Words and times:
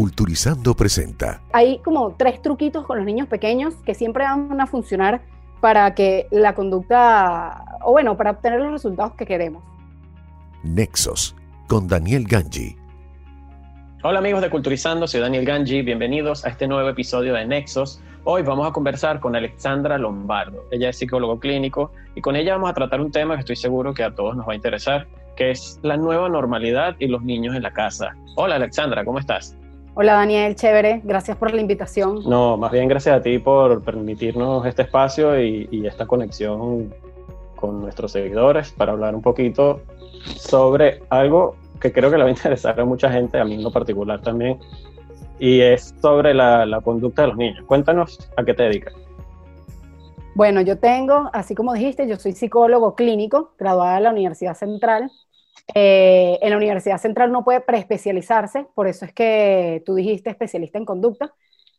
Culturizando 0.00 0.74
presenta. 0.74 1.42
Hay 1.52 1.80
como 1.80 2.14
tres 2.16 2.40
truquitos 2.40 2.86
con 2.86 2.96
los 2.96 3.04
niños 3.04 3.28
pequeños 3.28 3.74
que 3.84 3.94
siempre 3.94 4.24
van 4.24 4.58
a 4.58 4.66
funcionar 4.66 5.20
para 5.60 5.94
que 5.94 6.26
la 6.30 6.54
conducta, 6.54 7.78
o 7.82 7.90
bueno, 7.90 8.16
para 8.16 8.30
obtener 8.30 8.60
los 8.60 8.72
resultados 8.72 9.12
que 9.12 9.26
queremos. 9.26 9.62
Nexos, 10.62 11.36
con 11.68 11.86
Daniel 11.86 12.24
Ganji. 12.26 12.78
Hola 14.02 14.20
amigos 14.20 14.40
de 14.40 14.48
Culturizando, 14.48 15.06
soy 15.06 15.20
Daniel 15.20 15.44
Ganji, 15.44 15.82
bienvenidos 15.82 16.46
a 16.46 16.48
este 16.48 16.66
nuevo 16.66 16.88
episodio 16.88 17.34
de 17.34 17.44
Nexos. 17.44 18.00
Hoy 18.24 18.40
vamos 18.40 18.66
a 18.66 18.72
conversar 18.72 19.20
con 19.20 19.36
Alexandra 19.36 19.98
Lombardo. 19.98 20.64
Ella 20.70 20.88
es 20.88 20.96
psicólogo 20.96 21.38
clínico 21.38 21.92
y 22.14 22.22
con 22.22 22.36
ella 22.36 22.54
vamos 22.54 22.70
a 22.70 22.72
tratar 22.72 23.02
un 23.02 23.10
tema 23.10 23.34
que 23.34 23.40
estoy 23.40 23.56
seguro 23.56 23.92
que 23.92 24.02
a 24.02 24.14
todos 24.14 24.34
nos 24.34 24.48
va 24.48 24.52
a 24.52 24.56
interesar, 24.56 25.06
que 25.36 25.50
es 25.50 25.78
la 25.82 25.98
nueva 25.98 26.30
normalidad 26.30 26.96
y 26.98 27.08
los 27.08 27.22
niños 27.22 27.54
en 27.54 27.62
la 27.62 27.74
casa. 27.74 28.16
Hola 28.36 28.54
Alexandra, 28.54 29.04
¿cómo 29.04 29.18
estás? 29.18 29.59
Hola 30.02 30.14
Daniel, 30.14 30.54
chévere, 30.54 31.02
gracias 31.04 31.36
por 31.36 31.52
la 31.52 31.60
invitación. 31.60 32.20
No, 32.24 32.56
más 32.56 32.72
bien 32.72 32.88
gracias 32.88 33.14
a 33.14 33.20
ti 33.20 33.38
por 33.38 33.82
permitirnos 33.82 34.64
este 34.64 34.80
espacio 34.80 35.38
y, 35.38 35.68
y 35.70 35.86
esta 35.86 36.06
conexión 36.06 36.94
con 37.54 37.82
nuestros 37.82 38.12
seguidores 38.12 38.72
para 38.72 38.92
hablar 38.92 39.14
un 39.14 39.20
poquito 39.20 39.82
sobre 40.24 41.02
algo 41.10 41.54
que 41.82 41.92
creo 41.92 42.10
que 42.10 42.16
le 42.16 42.22
va 42.22 42.30
a 42.30 42.32
interesar 42.32 42.80
a 42.80 42.84
mucha 42.86 43.12
gente, 43.12 43.38
a 43.38 43.44
mí 43.44 43.56
en 43.56 43.62
lo 43.62 43.70
particular 43.70 44.22
también, 44.22 44.58
y 45.38 45.60
es 45.60 45.94
sobre 46.00 46.32
la, 46.32 46.64
la 46.64 46.80
conducta 46.80 47.20
de 47.20 47.28
los 47.28 47.36
niños. 47.36 47.62
Cuéntanos 47.66 48.26
a 48.38 48.42
qué 48.42 48.54
te 48.54 48.62
dedicas. 48.62 48.94
Bueno, 50.34 50.62
yo 50.62 50.78
tengo, 50.78 51.28
así 51.34 51.54
como 51.54 51.74
dijiste, 51.74 52.08
yo 52.08 52.16
soy 52.16 52.32
psicólogo 52.32 52.94
clínico, 52.94 53.52
graduada 53.58 53.96
de 53.96 54.00
la 54.00 54.12
Universidad 54.12 54.54
Central. 54.54 55.10
Eh, 55.74 56.38
en 56.42 56.50
la 56.50 56.56
Universidad 56.56 56.98
Central 56.98 57.30
no 57.30 57.44
puede 57.44 57.60
preespecializarse, 57.60 58.66
por 58.74 58.88
eso 58.88 59.04
es 59.04 59.12
que 59.12 59.82
tú 59.86 59.94
dijiste 59.94 60.30
especialista 60.30 60.78
en 60.78 60.84
conducta. 60.84 61.32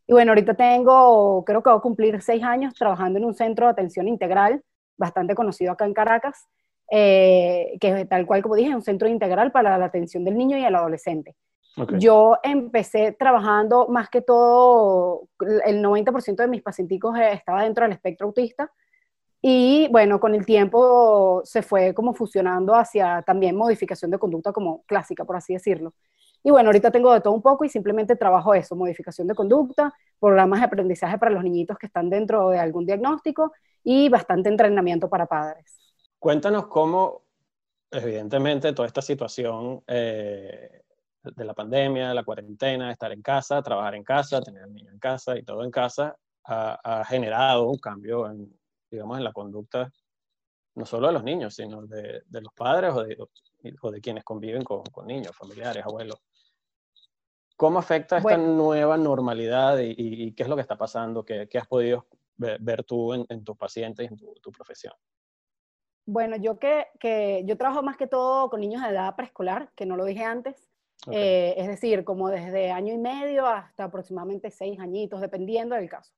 Y 0.07 0.13
bueno, 0.13 0.31
ahorita 0.31 0.53
tengo, 0.55 1.43
creo 1.45 1.61
que 1.61 1.69
voy 1.69 1.77
a 1.77 1.81
cumplir 1.81 2.21
seis 2.21 2.43
años 2.43 2.73
trabajando 2.73 3.19
en 3.19 3.25
un 3.25 3.33
centro 3.33 3.67
de 3.67 3.71
atención 3.71 4.07
integral, 4.07 4.61
bastante 4.97 5.35
conocido 5.35 5.71
acá 5.71 5.85
en 5.85 5.93
Caracas, 5.93 6.47
eh, 6.89 7.77
que 7.79 8.05
tal 8.05 8.25
cual 8.25 8.41
como 8.41 8.55
dije, 8.55 8.69
es 8.69 8.75
un 8.75 8.81
centro 8.81 9.07
integral 9.07 9.51
para 9.51 9.77
la 9.77 9.85
atención 9.85 10.25
del 10.25 10.37
niño 10.37 10.57
y 10.57 10.65
el 10.65 10.75
adolescente. 10.75 11.35
Okay. 11.77 11.99
Yo 11.99 12.37
empecé 12.43 13.13
trabajando 13.13 13.87
más 13.87 14.09
que 14.09 14.21
todo, 14.21 15.29
el 15.65 15.81
90% 15.81 16.35
de 16.35 16.47
mis 16.49 16.61
pacienticos 16.61 17.17
estaba 17.17 17.63
dentro 17.63 17.85
del 17.85 17.93
espectro 17.93 18.27
autista 18.27 18.69
y 19.41 19.87
bueno, 19.89 20.19
con 20.19 20.35
el 20.35 20.45
tiempo 20.45 21.41
se 21.43 21.63
fue 21.63 21.95
como 21.95 22.13
fusionando 22.13 22.75
hacia 22.75 23.23
también 23.23 23.55
modificación 23.55 24.11
de 24.11 24.19
conducta 24.19 24.53
como 24.53 24.83
clásica, 24.83 25.25
por 25.25 25.35
así 25.35 25.53
decirlo. 25.53 25.95
Y 26.43 26.51
bueno, 26.51 26.69
ahorita 26.69 26.91
tengo 26.91 27.13
de 27.13 27.21
todo 27.21 27.33
un 27.33 27.41
poco 27.41 27.65
y 27.65 27.69
simplemente 27.69 28.15
trabajo 28.15 28.53
eso, 28.53 28.75
modificación 28.75 29.27
de 29.27 29.35
conducta, 29.35 29.93
programas 30.19 30.59
de 30.59 30.65
aprendizaje 30.65 31.17
para 31.17 31.31
los 31.31 31.43
niñitos 31.43 31.77
que 31.77 31.87
están 31.87 32.09
dentro 32.09 32.49
de 32.49 32.59
algún 32.59 32.85
diagnóstico 32.85 33.51
y 33.83 34.09
bastante 34.09 34.49
entrenamiento 34.49 35.09
para 35.09 35.25
padres. 35.25 35.77
Cuéntanos 36.19 36.67
cómo, 36.67 37.23
evidentemente, 37.89 38.73
toda 38.73 38.87
esta 38.87 39.01
situación 39.01 39.83
eh, 39.87 40.83
de 41.23 41.45
la 41.45 41.53
pandemia, 41.55 42.13
la 42.13 42.23
cuarentena, 42.23 42.91
estar 42.91 43.11
en 43.11 43.23
casa, 43.23 43.61
trabajar 43.61 43.95
en 43.95 44.03
casa, 44.03 44.41
tener 44.41 44.63
al 44.63 44.73
niño 44.73 44.91
en 44.91 44.99
casa 44.99 45.35
y 45.35 45.43
todo 45.43 45.63
en 45.63 45.71
casa, 45.71 46.15
ha, 46.43 46.79
ha 46.83 47.05
generado 47.05 47.69
un 47.69 47.77
cambio, 47.77 48.29
en, 48.29 48.51
digamos, 48.91 49.17
en 49.17 49.23
la 49.23 49.33
conducta 49.33 49.91
no 50.75 50.85
solo 50.85 51.07
de 51.07 51.13
los 51.13 51.23
niños, 51.23 51.55
sino 51.55 51.85
de, 51.85 52.23
de 52.25 52.41
los 52.41 52.53
padres 52.53 52.93
o 52.93 53.03
de, 53.03 53.17
o 53.81 53.91
de, 53.91 54.01
quienes 54.01 54.23
conviven 54.23 54.63
con, 54.63 54.83
con, 54.83 55.07
niños, 55.07 55.35
familiares, 55.35 55.83
abuelos. 55.83 56.17
¿Cómo 57.57 57.79
afecta 57.79 58.17
esta 58.17 58.37
bueno. 58.37 58.55
nueva 58.55 58.97
normalidad 58.97 59.77
y, 59.79 60.33
qué 60.33 60.43
es 60.43 60.49
lo 60.49 60.55
que 60.55 60.61
está 60.61 60.77
pasando? 60.77 61.23
¿Qué, 61.23 61.47
qué 61.49 61.57
has 61.57 61.67
podido 61.67 62.07
ver, 62.37 62.59
ver 62.61 62.83
tú 62.83 63.13
en, 63.13 63.25
en, 63.29 63.43
tus 63.43 63.57
pacientes 63.57 64.05
y 64.05 64.13
en 64.13 64.17
tu, 64.17 64.33
tu 64.41 64.51
profesión? 64.51 64.93
Bueno, 66.05 66.37
yo 66.37 66.57
que, 66.57 66.87
que, 66.99 67.43
yo 67.45 67.57
trabajo 67.57 67.83
más 67.83 67.97
que 67.97 68.07
todo 68.07 68.49
con 68.49 68.61
niños 68.61 68.81
de 68.81 68.89
edad 68.89 69.15
preescolar, 69.15 69.71
que 69.75 69.85
no 69.85 69.95
lo 69.95 70.05
dije 70.05 70.23
antes. 70.23 70.69
Okay. 71.05 71.19
Eh, 71.19 71.53
es 71.57 71.67
decir, 71.67 72.03
como 72.03 72.29
desde 72.29 72.71
año 72.71 72.93
y 72.93 72.97
medio 72.97 73.45
hasta 73.45 73.85
aproximadamente 73.85 74.51
seis 74.51 74.79
añitos, 74.79 75.19
dependiendo 75.19 75.75
del 75.75 75.89
caso. 75.89 76.13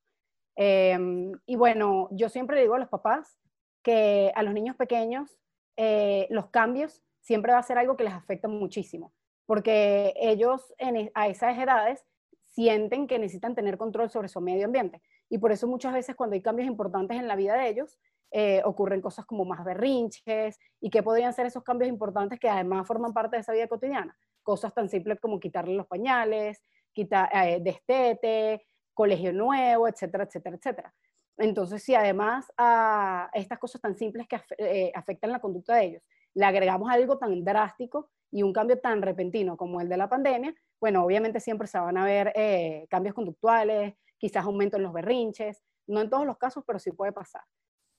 Eh, 0.56 0.98
y 1.46 1.56
bueno, 1.56 2.08
yo 2.12 2.28
siempre 2.28 2.60
digo 2.60 2.74
a 2.74 2.78
los 2.78 2.88
papás 2.88 3.38
que 3.82 4.32
a 4.34 4.42
los 4.42 4.54
niños 4.54 4.76
pequeños 4.76 5.38
eh, 5.76 6.26
los 6.30 6.48
cambios 6.50 7.02
siempre 7.20 7.52
va 7.52 7.58
a 7.58 7.62
ser 7.62 7.78
algo 7.78 7.96
que 7.96 8.04
les 8.04 8.12
afecta 8.12 8.48
muchísimo, 8.48 9.12
porque 9.46 10.14
ellos 10.16 10.74
en, 10.78 11.10
a 11.14 11.28
esas 11.28 11.58
edades 11.58 12.04
sienten 12.44 13.06
que 13.06 13.18
necesitan 13.18 13.54
tener 13.54 13.76
control 13.76 14.10
sobre 14.10 14.28
su 14.28 14.40
medio 14.40 14.66
ambiente. 14.66 15.02
Y 15.28 15.38
por 15.38 15.50
eso 15.52 15.66
muchas 15.66 15.92
veces 15.92 16.14
cuando 16.14 16.34
hay 16.34 16.42
cambios 16.42 16.68
importantes 16.68 17.16
en 17.16 17.26
la 17.26 17.34
vida 17.34 17.56
de 17.56 17.68
ellos, 17.68 17.98
eh, 18.30 18.62
ocurren 18.64 19.00
cosas 19.00 19.24
como 19.26 19.44
más 19.44 19.64
berrinches 19.64 20.58
y 20.80 20.90
que 20.90 21.02
podrían 21.02 21.32
ser 21.32 21.46
esos 21.46 21.62
cambios 21.62 21.88
importantes 21.88 22.38
que 22.38 22.48
además 22.48 22.86
forman 22.86 23.12
parte 23.12 23.36
de 23.36 23.40
esa 23.40 23.52
vida 23.52 23.68
cotidiana. 23.68 24.16
Cosas 24.42 24.74
tan 24.74 24.88
simples 24.88 25.18
como 25.20 25.40
quitarle 25.40 25.74
los 25.74 25.86
pañales, 25.86 26.62
quitar, 26.92 27.30
eh, 27.32 27.58
destete, 27.60 28.66
colegio 28.94 29.32
nuevo, 29.32 29.88
etcétera, 29.88 30.24
etcétera, 30.24 30.56
etcétera. 30.56 30.94
Entonces, 31.36 31.82
si 31.82 31.94
además 31.94 32.46
a 32.56 33.28
estas 33.34 33.58
cosas 33.58 33.80
tan 33.80 33.96
simples 33.96 34.26
que 34.28 34.40
eh, 34.58 34.92
afectan 34.94 35.32
la 35.32 35.40
conducta 35.40 35.76
de 35.76 35.84
ellos, 35.84 36.02
le 36.34 36.44
agregamos 36.44 36.90
algo 36.90 37.18
tan 37.18 37.44
drástico 37.44 38.10
y 38.30 38.42
un 38.42 38.52
cambio 38.52 38.78
tan 38.80 39.02
repentino 39.02 39.56
como 39.56 39.80
el 39.80 39.88
de 39.88 39.96
la 39.96 40.08
pandemia, 40.08 40.54
bueno, 40.80 41.04
obviamente 41.04 41.40
siempre 41.40 41.66
se 41.66 41.78
van 41.78 41.96
a 41.96 42.04
ver 42.04 42.32
eh, 42.34 42.86
cambios 42.88 43.14
conductuales, 43.14 43.94
quizás 44.18 44.44
aumento 44.44 44.76
en 44.76 44.82
los 44.82 44.92
berrinches, 44.92 45.62
no 45.86 46.00
en 46.00 46.10
todos 46.10 46.26
los 46.26 46.36
casos, 46.38 46.64
pero 46.66 46.78
sí 46.78 46.92
puede 46.92 47.12
pasar. 47.12 47.42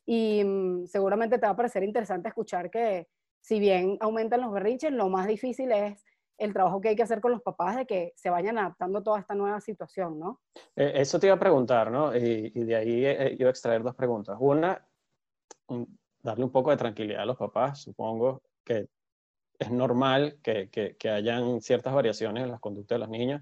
Y 0.06 0.44
mmm, 0.44 0.86
seguramente 0.86 1.38
te 1.38 1.46
va 1.46 1.54
a 1.54 1.56
parecer 1.56 1.84
interesante 1.84 2.30
escuchar 2.30 2.70
que 2.70 3.08
si 3.42 3.60
bien 3.60 3.98
aumentan 4.00 4.42
los 4.42 4.52
berrinches, 4.52 4.92
lo 4.92 5.10
más 5.10 5.28
difícil 5.28 5.72
es 5.72 6.04
el 6.38 6.54
trabajo 6.54 6.82
que 6.82 6.90
hay 6.90 6.96
que 6.96 7.04
hacer 7.04 7.22
con 7.22 7.32
los 7.32 7.42
papás 7.42 7.78
de 7.78 7.86
que 7.86 8.14
se 8.16 8.30
vayan 8.30 8.58
adaptando 8.58 9.00
a 9.00 9.04
toda 9.04 9.20
esta 9.20 9.36
nueva 9.36 9.62
situación, 9.62 10.20
¿no? 10.20 10.42
Eh, 10.76 10.94
eso 10.96 11.20
te 11.20 11.28
iba 11.28 11.36
a 11.36 11.40
preguntar, 11.40 11.92
¿no? 11.92 12.16
Y, 12.16 12.52
y 12.54 12.64
de 12.64 12.76
ahí 12.76 13.06
eh, 13.06 13.36
iba 13.40 13.50
a 13.50 13.52
extraer 13.52 13.84
dos 13.84 13.96
preguntas. 13.96 14.36
Una, 14.40 14.86
darle 16.22 16.44
un 16.44 16.52
poco 16.52 16.72
de 16.72 16.78
tranquilidad 16.78 17.22
a 17.22 17.26
los 17.26 17.38
papás. 17.38 17.82
Supongo 17.82 18.44
que 18.64 18.90
es 19.58 19.72
normal 19.72 20.40
que, 20.44 20.70
que, 20.70 20.98
que 20.98 21.10
hayan 21.10 21.62
ciertas 21.62 21.94
variaciones 21.94 22.44
en 22.44 22.52
las 22.52 22.60
conductas 22.60 22.96
de 22.96 23.00
los 23.00 23.10
niños, 23.10 23.42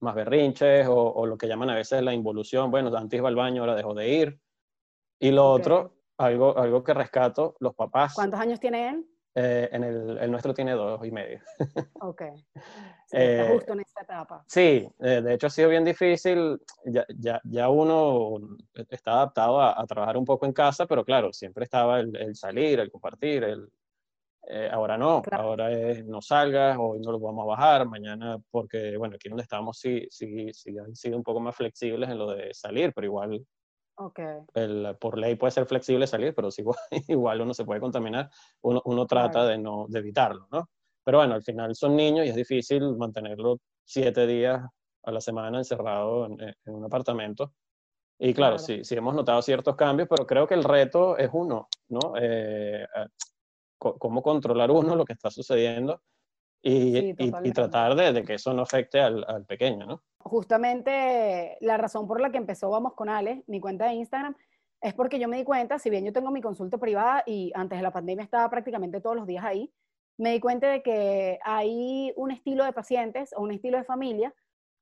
más 0.00 0.14
berrinches 0.14 0.86
o, 0.88 0.94
o, 0.94 1.26
lo 1.26 1.36
que 1.36 1.46
llaman 1.46 1.70
a 1.70 1.74
veces 1.74 2.02
la 2.02 2.14
involución. 2.14 2.70
Bueno, 2.70 2.94
antes 2.96 3.18
iba 3.18 3.28
al 3.28 3.36
baño, 3.36 3.62
ahora 3.62 3.74
dejó 3.74 3.94
de 3.94 4.08
ir. 4.08 4.40
Y 5.18 5.30
lo 5.32 5.52
okay. 5.52 5.60
otro, 5.60 5.96
algo, 6.16 6.56
algo 6.56 6.82
que 6.82 6.94
rescato, 6.94 7.56
los 7.60 7.74
papás. 7.74 8.14
¿Cuántos 8.14 8.40
años 8.40 8.58
tiene 8.58 8.88
él? 8.88 9.06
Eh, 9.34 9.68
en 9.70 9.84
el, 9.84 10.18
el, 10.18 10.30
nuestro 10.30 10.52
tiene 10.52 10.72
dos 10.72 11.04
y 11.06 11.10
medio. 11.10 11.40
Ok. 12.02 12.22
Sí, 13.06 13.16
eh, 13.16 13.40
está 13.40 13.52
justo 13.52 13.72
en 13.72 13.80
esta 13.80 14.02
etapa. 14.02 14.44
Sí, 14.46 14.88
eh, 15.00 15.20
de 15.22 15.34
hecho 15.34 15.46
ha 15.46 15.50
sido 15.50 15.68
bien 15.68 15.84
difícil. 15.84 16.60
Ya, 16.84 17.04
ya, 17.16 17.40
ya 17.44 17.68
uno 17.68 18.56
está 18.88 19.12
adaptado 19.12 19.60
a, 19.60 19.80
a, 19.80 19.86
trabajar 19.86 20.16
un 20.16 20.24
poco 20.24 20.46
en 20.46 20.52
casa, 20.52 20.86
pero 20.86 21.04
claro, 21.04 21.32
siempre 21.32 21.64
estaba 21.64 22.00
el, 22.00 22.14
el 22.16 22.34
salir, 22.34 22.80
el 22.80 22.90
compartir. 22.90 23.44
El, 23.44 23.68
eh, 24.48 24.68
ahora 24.72 24.96
no, 24.96 25.22
claro. 25.22 25.44
ahora 25.44 25.70
es 25.70 26.04
no 26.04 26.20
salgas, 26.20 26.76
hoy 26.78 26.98
no 27.00 27.12
lo 27.12 27.20
vamos 27.20 27.44
a 27.44 27.46
bajar, 27.46 27.86
mañana, 27.86 28.38
porque 28.50 28.96
bueno, 28.96 29.14
aquí 29.14 29.28
donde 29.28 29.42
estamos 29.42 29.78
sí, 29.78 30.06
sí, 30.10 30.52
sí 30.52 30.76
han 30.78 30.96
sido 30.96 31.16
un 31.16 31.22
poco 31.22 31.40
más 31.40 31.54
flexibles 31.54 32.08
en 32.08 32.18
lo 32.18 32.32
de 32.32 32.52
salir, 32.54 32.92
pero 32.92 33.06
igual 33.06 33.46
Okay. 34.02 34.38
El, 34.54 34.96
por 34.98 35.18
ley 35.18 35.34
puede 35.34 35.50
ser 35.50 35.66
flexible 35.66 36.06
salir, 36.06 36.34
pero 36.34 36.50
si 36.50 36.64
igual, 37.08 37.40
uno 37.42 37.52
se 37.52 37.66
puede 37.66 37.80
contaminar, 37.80 38.30
uno, 38.62 38.80
uno 38.86 39.06
trata 39.06 39.32
claro. 39.32 39.48
de, 39.48 39.58
no, 39.58 39.86
de 39.88 39.98
evitarlo, 39.98 40.48
¿no? 40.50 40.70
Pero 41.04 41.18
bueno, 41.18 41.34
al 41.34 41.42
final 41.42 41.74
son 41.74 41.96
niños 41.96 42.24
y 42.24 42.30
es 42.30 42.34
difícil 42.34 42.96
mantenerlo 42.96 43.58
siete 43.84 44.26
días 44.26 44.62
a 45.02 45.10
la 45.10 45.20
semana 45.20 45.58
encerrado 45.58 46.26
en, 46.26 46.40
en 46.40 46.74
un 46.74 46.84
apartamento. 46.84 47.52
Y 48.18 48.32
claro, 48.32 48.56
claro. 48.56 48.58
Sí, 48.58 48.84
sí 48.84 48.94
hemos 48.94 49.14
notado 49.14 49.42
ciertos 49.42 49.76
cambios, 49.76 50.08
pero 50.08 50.26
creo 50.26 50.46
que 50.46 50.54
el 50.54 50.64
reto 50.64 51.18
es 51.18 51.30
uno, 51.32 51.68
¿no? 51.88 52.14
Eh, 52.18 52.86
cómo 53.78 54.22
controlar 54.22 54.70
uno 54.70 54.94
lo 54.94 55.04
que 55.04 55.14
está 55.14 55.30
sucediendo 55.30 56.02
y, 56.62 56.92
sí, 56.92 57.14
y, 57.18 57.48
y 57.48 57.52
tratar 57.52 57.94
de, 57.94 58.12
de, 58.12 58.22
que 58.22 58.34
eso 58.34 58.52
no 58.52 58.62
afecte 58.62 59.00
al, 59.00 59.24
al 59.26 59.44
pequeño, 59.44 59.86
¿no? 59.86 60.02
justamente 60.22 61.56
la 61.60 61.76
razón 61.76 62.06
por 62.06 62.20
la 62.20 62.30
que 62.30 62.38
empezó 62.38 62.70
Vamos 62.70 62.94
con 62.94 63.08
Ale, 63.08 63.42
mi 63.46 63.60
cuenta 63.60 63.86
de 63.86 63.94
Instagram, 63.94 64.36
es 64.80 64.94
porque 64.94 65.18
yo 65.18 65.28
me 65.28 65.36
di 65.36 65.44
cuenta, 65.44 65.78
si 65.78 65.90
bien 65.90 66.04
yo 66.04 66.12
tengo 66.12 66.30
mi 66.30 66.40
consulta 66.40 66.78
privada 66.78 67.22
y 67.26 67.52
antes 67.54 67.78
de 67.78 67.82
la 67.82 67.92
pandemia 67.92 68.24
estaba 68.24 68.48
prácticamente 68.48 69.00
todos 69.00 69.16
los 69.16 69.26
días 69.26 69.44
ahí, 69.44 69.72
me 70.16 70.32
di 70.32 70.40
cuenta 70.40 70.68
de 70.68 70.82
que 70.82 71.38
hay 71.42 72.12
un 72.16 72.30
estilo 72.30 72.64
de 72.64 72.72
pacientes 72.72 73.34
o 73.36 73.42
un 73.42 73.52
estilo 73.52 73.78
de 73.78 73.84
familia 73.84 74.34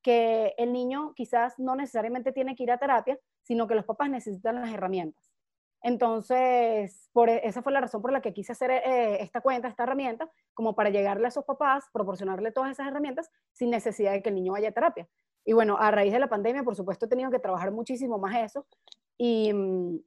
que 0.02 0.54
el 0.58 0.72
niño 0.72 1.12
quizás 1.14 1.58
no 1.58 1.74
necesariamente 1.74 2.32
tiene 2.32 2.54
que 2.54 2.64
ir 2.64 2.70
a 2.70 2.78
terapia, 2.78 3.18
sino 3.42 3.66
que 3.66 3.74
los 3.74 3.84
papás 3.84 4.10
necesitan 4.10 4.56
las 4.56 4.72
herramientas. 4.72 5.24
Entonces, 5.82 7.08
por, 7.12 7.28
e, 7.28 7.46
esa 7.46 7.62
fue 7.62 7.72
la 7.72 7.80
razón 7.80 8.02
por 8.02 8.12
la 8.12 8.20
que 8.20 8.32
quise 8.32 8.52
hacer 8.52 8.70
eh, 8.70 9.22
esta 9.22 9.40
cuenta, 9.40 9.68
esta 9.68 9.84
herramienta, 9.84 10.30
como 10.54 10.74
para 10.74 10.90
llegarle 10.90 11.26
a 11.26 11.28
esos 11.28 11.44
papás, 11.44 11.84
proporcionarle 11.92 12.52
todas 12.52 12.72
esas 12.72 12.88
herramientas 12.88 13.30
sin 13.52 13.70
necesidad 13.70 14.12
de 14.12 14.22
que 14.22 14.30
el 14.30 14.34
niño 14.34 14.52
vaya 14.52 14.70
a 14.70 14.72
terapia. 14.72 15.08
Y 15.44 15.52
bueno, 15.52 15.76
a 15.78 15.90
raíz 15.90 16.12
de 16.12 16.18
la 16.18 16.28
pandemia, 16.28 16.62
por 16.62 16.76
supuesto, 16.76 17.06
he 17.06 17.08
tenido 17.08 17.30
que 17.30 17.38
trabajar 17.38 17.70
muchísimo 17.70 18.18
más 18.18 18.36
eso. 18.36 18.66
Y 19.16 19.52
mm, 19.52 19.98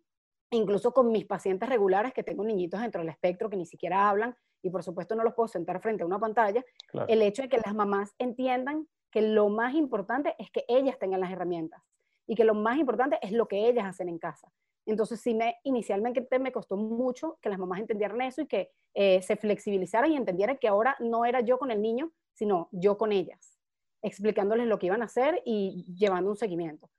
incluso 0.51 0.93
con 0.93 1.11
mis 1.11 1.25
pacientes 1.25 1.67
regulares, 1.67 2.13
que 2.13 2.23
tengo 2.23 2.43
niñitos 2.43 2.81
dentro 2.81 3.01
del 3.01 3.09
espectro 3.09 3.49
que 3.49 3.57
ni 3.57 3.65
siquiera 3.65 4.09
hablan, 4.09 4.35
y 4.61 4.69
por 4.69 4.83
supuesto 4.83 5.15
no 5.15 5.23
los 5.23 5.33
puedo 5.33 5.47
sentar 5.47 5.81
frente 5.81 6.03
a 6.03 6.05
una 6.05 6.19
pantalla, 6.19 6.63
el 7.07 7.21
hecho 7.21 7.41
de 7.41 7.49
que 7.49 7.57
las 7.57 7.73
mamás 7.73 8.13
entiendan 8.19 8.87
que 9.09 9.21
lo 9.21 9.49
más 9.49 9.73
importante 9.73 10.35
es 10.37 10.51
que 10.51 10.63
ellas 10.67 10.99
tengan 10.99 11.21
las 11.21 11.31
herramientas 11.31 11.81
y 12.27 12.35
que 12.35 12.43
lo 12.43 12.53
más 12.53 12.77
importante 12.77 13.17
es 13.21 13.31
lo 13.31 13.47
que 13.47 13.67
ellas 13.67 13.85
hacen 13.85 14.07
en 14.07 14.19
casa. 14.19 14.51
Entonces 14.85 15.21
sí 15.21 15.33
me 15.33 15.55
inicialmente 15.63 16.27
me 16.39 16.51
costó 16.51 16.77
mucho 16.77 17.37
que 17.41 17.49
las 17.49 17.59
mamás 17.59 17.79
entendieran 17.79 18.21
eso 18.21 18.41
y 18.41 18.47
que 18.47 18.71
eh, 18.93 19.21
se 19.21 19.35
flexibilizaran 19.35 20.11
y 20.11 20.17
entendieran 20.17 20.57
que 20.57 20.67
ahora 20.67 20.95
no 20.99 21.25
era 21.25 21.41
yo 21.41 21.57
con 21.57 21.71
el 21.71 21.81
niño, 21.81 22.11
sino 22.33 22.69
yo 22.71 22.97
con 22.97 23.11
ellas, 23.11 23.59
explicándoles 24.01 24.67
lo 24.67 24.79
que 24.79 24.87
iban 24.87 25.01
a 25.01 25.05
hacer 25.05 25.41
y 25.45 25.85
llevando 25.95 26.29
un 26.29 26.37
seguimiento. 26.37 26.89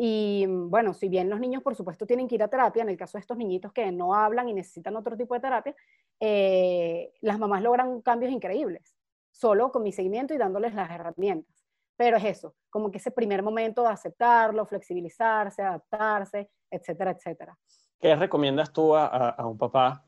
Y 0.00 0.46
bueno, 0.46 0.94
si 0.94 1.08
bien 1.08 1.28
los 1.28 1.40
niños 1.40 1.62
por 1.62 1.74
supuesto 1.74 2.06
tienen 2.06 2.28
que 2.28 2.36
ir 2.36 2.42
a 2.44 2.48
terapia, 2.48 2.82
en 2.82 2.88
el 2.88 2.96
caso 2.96 3.18
de 3.18 3.20
estos 3.20 3.36
niñitos 3.36 3.72
que 3.72 3.90
no 3.90 4.14
hablan 4.14 4.48
y 4.48 4.54
necesitan 4.54 4.96
otro 4.96 5.16
tipo 5.16 5.34
de 5.34 5.40
terapia, 5.40 5.74
eh, 6.20 7.12
las 7.20 7.38
mamás 7.38 7.62
logran 7.62 8.00
cambios 8.02 8.32
increíbles, 8.32 8.96
solo 9.32 9.72
con 9.72 9.82
mi 9.82 9.92
seguimiento 9.92 10.34
y 10.34 10.38
dándoles 10.38 10.72
las 10.74 10.88
herramientas. 10.90 11.57
Pero 11.98 12.16
es 12.16 12.24
eso, 12.24 12.54
como 12.70 12.92
que 12.92 12.98
ese 12.98 13.10
primer 13.10 13.42
momento 13.42 13.82
de 13.82 13.88
aceptarlo, 13.88 14.64
flexibilizarse, 14.64 15.62
adaptarse, 15.62 16.48
etcétera, 16.70 17.10
etcétera. 17.10 17.58
¿Qué 17.98 18.14
recomiendas 18.14 18.72
tú 18.72 18.94
a, 18.94 19.34
un 19.44 19.58
papá 19.58 20.04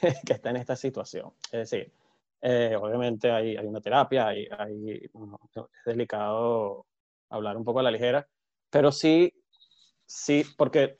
que, 0.00 0.32
está 0.32 0.50
en 0.50 0.56
esta 0.56 0.74
situación? 0.74 1.32
Es 1.44 1.70
decir, 1.70 1.92
eh, 2.42 2.76
obviamente 2.76 3.30
hay, 3.30 3.56
hay, 3.56 3.66
una 3.66 3.80
terapia, 3.80 4.26
hay, 4.26 4.48
hay, 4.58 4.94
es 4.94 5.84
delicado 5.86 6.86
hablar 7.30 7.56
un 7.56 7.64
poco 7.64 7.78
a 7.78 7.84
la 7.84 7.92
ligera, 7.92 8.26
pero 8.68 8.90
sí, 8.90 9.32
sí, 10.04 10.44
porque 10.56 10.96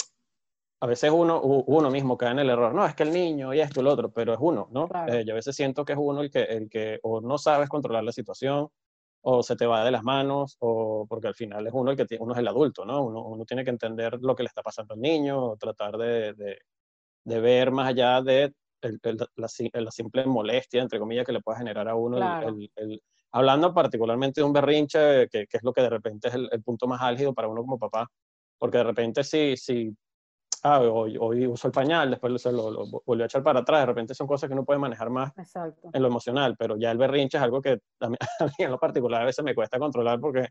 a 0.78 0.86
veces 0.86 1.10
uno, 1.10 1.40
uno 1.40 1.90
mismo 1.90 2.16
cae 2.16 2.30
en 2.30 2.38
el 2.38 2.50
error, 2.50 2.72
no, 2.72 2.86
es 2.86 2.94
que 2.94 3.02
el 3.02 3.12
niño 3.12 3.52
y 3.52 3.60
esto 3.60 3.80
y 3.80 3.82
lo 3.82 3.90
otro, 3.90 4.12
pero 4.12 4.34
es 4.34 4.38
uno, 4.40 4.68
¿no? 4.70 4.88
Eh, 5.08 5.24
yo 5.26 5.32
a 5.32 5.34
veces 5.34 5.56
siento 5.56 5.84
que 5.84 5.94
es 5.94 5.98
uno 6.00 6.20
el 6.20 6.30
que, 6.30 6.44
el 6.44 6.70
que 6.70 7.00
o 7.02 7.20
no 7.20 7.38
sabes 7.38 7.68
controlar 7.68 8.04
la 8.04 8.12
situación, 8.12 8.68
o 9.22 9.42
se 9.42 9.56
te 9.56 9.66
va 9.66 9.84
de 9.84 9.90
las 9.90 10.02
manos, 10.02 10.56
o 10.60 11.06
porque 11.08 11.28
al 11.28 11.34
final 11.34 11.66
es 11.66 11.72
uno 11.74 11.90
el 11.90 11.96
que 11.96 12.16
uno 12.20 12.32
es 12.34 12.38
el 12.38 12.48
adulto, 12.48 12.84
¿no? 12.84 13.04
Uno, 13.04 13.24
uno 13.24 13.44
tiene 13.44 13.64
que 13.64 13.70
entender 13.70 14.18
lo 14.20 14.34
que 14.34 14.42
le 14.42 14.48
está 14.48 14.62
pasando 14.62 14.94
al 14.94 15.00
niño, 15.00 15.42
o 15.44 15.56
tratar 15.56 15.96
de, 15.96 16.34
de, 16.34 16.58
de 17.24 17.40
ver 17.40 17.70
más 17.70 17.88
allá 17.88 18.22
de 18.22 18.52
el, 18.80 19.00
la, 19.02 19.48
la, 19.72 19.90
simple 19.90 20.24
molestia, 20.26 20.82
entre 20.82 20.98
comillas, 20.98 21.26
que 21.26 21.32
le 21.32 21.40
pueda 21.40 21.58
generar 21.58 21.88
a 21.88 21.94
uno. 21.94 22.18
El, 22.76 23.02
hablando 23.32 23.74
particularmente 23.74 24.40
de 24.40 24.44
un 24.46 24.52
berrinche, 24.52 25.28
que, 25.28 25.46
que, 25.46 25.56
es 25.56 25.62
lo 25.62 25.72
que 25.72 25.82
de 25.82 25.90
repente 25.90 26.28
es 26.28 26.34
el, 26.34 26.62
punto 26.62 26.86
más 26.86 27.02
álgido 27.02 27.34
para 27.34 27.48
uno 27.48 27.62
como 27.62 27.78
papá, 27.78 28.08
porque 28.58 28.78
de 28.78 28.84
repente 28.84 29.24
si, 29.24 29.56
si 29.56 29.94
ah, 30.64 30.80
hoy, 30.80 31.16
hoy 31.18 31.46
uso 31.46 31.68
el 31.68 31.72
pañal, 31.72 32.10
después 32.10 32.44
lo, 32.44 32.52
lo, 32.52 32.70
lo, 32.70 33.02
volvió 33.04 33.24
a 33.24 33.26
echar 33.26 33.42
para 33.42 33.60
atrás, 33.60 33.80
de 33.80 33.86
repente 33.86 34.14
son 34.14 34.26
cosas 34.26 34.48
que 34.48 34.54
uno 34.54 34.64
puede 34.64 34.78
manejar 34.78 35.10
más 35.10 35.32
en 35.92 36.02
lo 36.02 36.08
emocional, 36.08 36.56
pero 36.58 36.76
ya 36.76 36.90
el 36.90 36.98
berrinche 36.98 37.36
es 37.36 37.42
algo 37.42 37.60
que 37.60 37.80
a 38.00 38.08
mí, 38.08 38.16
en 38.58 38.70
lo 38.70 38.78
particular 38.78 39.22
a 39.22 39.26
veces 39.26 39.44
me 39.44 39.54
cuesta 39.54 39.78
controlar 39.78 40.20
porque 40.20 40.48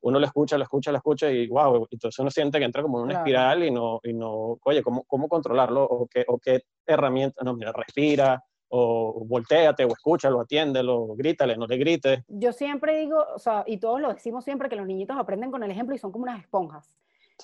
uno 0.00 0.18
lo 0.18 0.26
escucha, 0.26 0.56
lo 0.56 0.64
escucha, 0.64 0.92
lo 0.92 0.98
escucha 0.98 1.30
y 1.30 1.48
wow, 1.48 1.86
entonces 1.90 2.18
uno 2.18 2.30
siente 2.30 2.58
que 2.58 2.64
entra 2.64 2.82
como 2.82 2.98
en 2.98 3.04
una 3.04 3.14
espiral 3.14 3.64
y 3.64 3.70
no, 3.70 4.00
y 4.02 4.12
no, 4.12 4.58
oye, 4.64 4.82
¿cómo, 4.82 5.04
cómo 5.04 5.28
controlarlo? 5.28 5.84
¿O 5.84 6.06
qué, 6.06 6.24
o 6.28 6.38
qué 6.38 6.62
herramienta? 6.86 7.42
No, 7.42 7.54
mira, 7.54 7.72
respira, 7.72 8.42
o 8.68 9.24
volteate, 9.26 9.84
o 9.84 9.88
escúchalo, 9.88 10.40
atiéndelo, 10.40 11.14
grítale, 11.16 11.56
no 11.56 11.66
le 11.66 11.76
grites. 11.76 12.24
Yo 12.28 12.52
siempre 12.52 12.98
digo, 12.98 13.24
o 13.34 13.38
sea, 13.38 13.64
y 13.66 13.78
todos 13.78 14.00
lo 14.00 14.12
decimos 14.12 14.44
siempre, 14.44 14.68
que 14.68 14.76
los 14.76 14.86
niñitos 14.86 15.16
aprenden 15.16 15.50
con 15.50 15.62
el 15.62 15.70
ejemplo 15.70 15.94
y 15.94 15.98
son 15.98 16.12
como 16.12 16.24
unas 16.24 16.40
esponjas. 16.40 16.90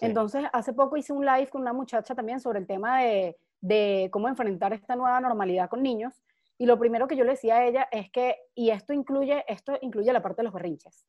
Entonces, 0.01 0.45
hace 0.53 0.73
poco 0.73 0.97
hice 0.97 1.13
un 1.13 1.25
live 1.25 1.49
con 1.49 1.63
una 1.63 1.73
muchacha 1.73 2.15
también 2.15 2.41
sobre 2.41 2.59
el 2.59 2.67
tema 2.67 3.01
de, 3.01 3.37
de, 3.61 4.09
cómo 4.13 4.29
enfrentar 4.29 4.73
esta 4.73 4.97
nueva 4.97 5.21
normalidad 5.21 5.69
con 5.69 5.83
niños. 5.83 6.23
Y 6.59 6.67
lo 6.67 6.79
primero 6.79 7.07
que 7.07 7.17
yo 7.17 7.25
le 7.25 7.33
decía 7.33 7.57
a 7.57 7.65
ella 7.65 7.89
es 7.91 8.11
que, 8.11 8.37
y 8.55 8.71
esto 8.71 8.93
incluye, 8.93 9.45
esto 9.49 9.79
incluye 9.81 10.13
la 10.13 10.23
parte 10.23 10.43
de 10.43 10.45
los 10.45 10.53
berrinches. 10.53 11.07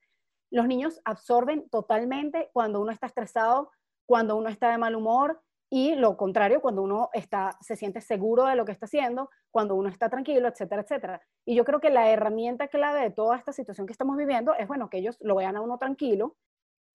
Los 0.52 0.68
niños 0.68 1.02
absorben 1.04 1.70
totalmente 1.70 2.50
cuando 2.54 2.80
uno 2.80 2.92
está 2.92 3.08
estresado, 3.08 3.72
cuando 4.06 4.36
uno 4.36 4.50
está 4.50 4.72
de 4.72 4.78
mal 4.78 4.96
humor, 4.96 5.42
y 5.70 5.96
lo 5.96 6.16
contrario, 6.16 6.62
cuando 6.62 6.84
uno 6.84 7.10
está, 7.14 7.58
se 7.60 7.76
siente 7.76 8.00
seguro 8.00 8.46
de 8.46 8.56
lo 8.56 8.66
que 8.66 8.72
está 8.72 8.86
haciendo, 8.86 9.30
cuando 9.50 9.76
uno 9.76 9.90
está 9.90 10.10
tranquilo, 10.10 10.48
etcétera, 10.48 10.84
etcétera. 10.84 11.22
Y 11.44 11.56
yo 11.56 11.66
creo 11.66 11.80
que 11.80 11.90
la 11.90 12.10
herramienta 12.10 12.68
clave 12.68 13.02
de 13.02 13.10
toda 13.10 13.36
esta 13.36 13.52
situación 13.52 13.88
que 13.88 13.92
estamos 13.92 14.16
viviendo 14.16 14.54
es, 14.54 14.68
bueno, 14.68 14.90
que 14.90 15.00
ellos 15.00 15.18
lo 15.22 15.36
vean 15.36 15.56
a 15.56 15.62
uno 15.62 15.78
tranquilo, 15.78 16.36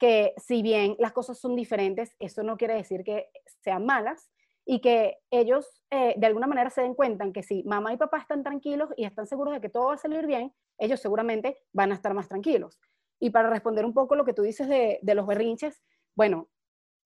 que 0.00 0.32
si 0.38 0.62
bien 0.62 0.96
las 0.98 1.12
cosas 1.12 1.38
son 1.38 1.54
diferentes, 1.54 2.16
eso 2.18 2.42
no 2.42 2.56
quiere 2.56 2.74
decir 2.74 3.04
que 3.04 3.28
sean 3.62 3.84
malas 3.84 4.30
y 4.64 4.80
que 4.80 5.18
ellos 5.30 5.82
eh, 5.90 6.14
de 6.16 6.26
alguna 6.26 6.46
manera 6.46 6.70
se 6.70 6.80
den 6.80 6.94
cuenta 6.94 7.30
que 7.32 7.42
si 7.42 7.62
mamá 7.64 7.92
y 7.92 7.98
papá 7.98 8.18
están 8.18 8.42
tranquilos 8.42 8.88
y 8.96 9.04
están 9.04 9.26
seguros 9.26 9.52
de 9.52 9.60
que 9.60 9.68
todo 9.68 9.88
va 9.88 9.94
a 9.94 9.98
salir 9.98 10.26
bien, 10.26 10.54
ellos 10.78 11.00
seguramente 11.00 11.58
van 11.72 11.92
a 11.92 11.94
estar 11.94 12.14
más 12.14 12.28
tranquilos. 12.28 12.80
Y 13.18 13.28
para 13.28 13.50
responder 13.50 13.84
un 13.84 13.92
poco 13.92 14.16
lo 14.16 14.24
que 14.24 14.32
tú 14.32 14.40
dices 14.40 14.68
de, 14.68 15.00
los 15.14 15.26
berrinches, 15.26 15.82
bueno, 16.16 16.48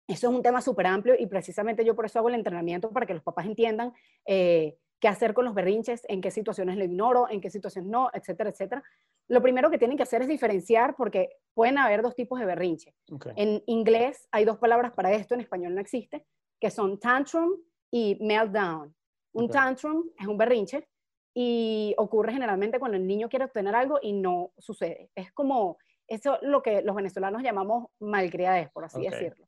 eso 0.06 0.29
es 0.29 0.35
un 0.37 0.43
tema 0.43 0.61
súper 0.61 0.87
amplio 0.87 1.17
y 1.19 1.26
precisamente 1.26 1.85
yo 1.85 1.96
por 1.96 2.06
eso 2.06 2.20
hago 2.20 2.29
el 2.29 2.37
entrenamiento 2.37 2.93
para 2.93 3.06
que 3.06 3.14
los 3.14 3.25
papás 3.25 3.46
entiendan 3.46 3.93
eh, 4.25 4.79
qué 5.00 5.08
hacer 5.08 5.35
con 5.35 5.44
los 5.44 5.55
berrinches, 5.55 6.02
en 6.08 6.20
qué 6.20 6.31
situaciones 6.31 6.76
lo 6.76 6.85
ignoro, 6.85 7.29
en 7.29 7.41
qué 7.41 7.50
situaciones 7.50 7.91
no, 7.91 8.11
etcétera, 8.12 8.50
etcétera. 8.50 8.85
Lo 9.28 9.40
primero 9.40 9.70
que 9.70 9.78
tienen 9.78 9.96
que 9.96 10.02
hacer 10.02 10.22
es 10.22 10.28
diferenciar 10.28 10.94
porque 10.96 11.30
pueden 11.54 11.78
haber 11.78 12.02
dos 12.02 12.14
tipos 12.14 12.38
de 12.38 12.46
berrinche. 12.46 12.94
En 13.36 13.62
inglés 13.66 14.28
hay 14.30 14.44
dos 14.44 14.58
palabras 14.58 14.92
para 14.92 15.12
esto, 15.12 15.34
en 15.34 15.40
español 15.40 15.74
no 15.74 15.80
existe, 15.80 16.26
que 16.60 16.70
son 16.70 16.98
tantrum 16.98 17.52
y 17.90 18.18
meltdown. 18.20 18.94
Un 19.32 19.48
tantrum 19.48 20.10
es 20.18 20.26
un 20.26 20.36
berrinche 20.36 20.88
y 21.34 21.94
ocurre 21.98 22.32
generalmente 22.32 22.78
cuando 22.78 22.96
el 22.96 23.06
niño 23.06 23.28
quiere 23.28 23.46
obtener 23.46 23.74
algo 23.74 23.98
y 24.00 24.12
no 24.12 24.52
sucede. 24.58 25.10
Es 25.14 25.32
como 25.32 25.78
eso 26.06 26.38
lo 26.42 26.62
que 26.62 26.82
los 26.82 26.94
venezolanos 26.94 27.42
llamamos 27.42 27.86
malcriadez, 27.98 28.70
por 28.70 28.84
así 28.84 29.02
decirlo. 29.02 29.44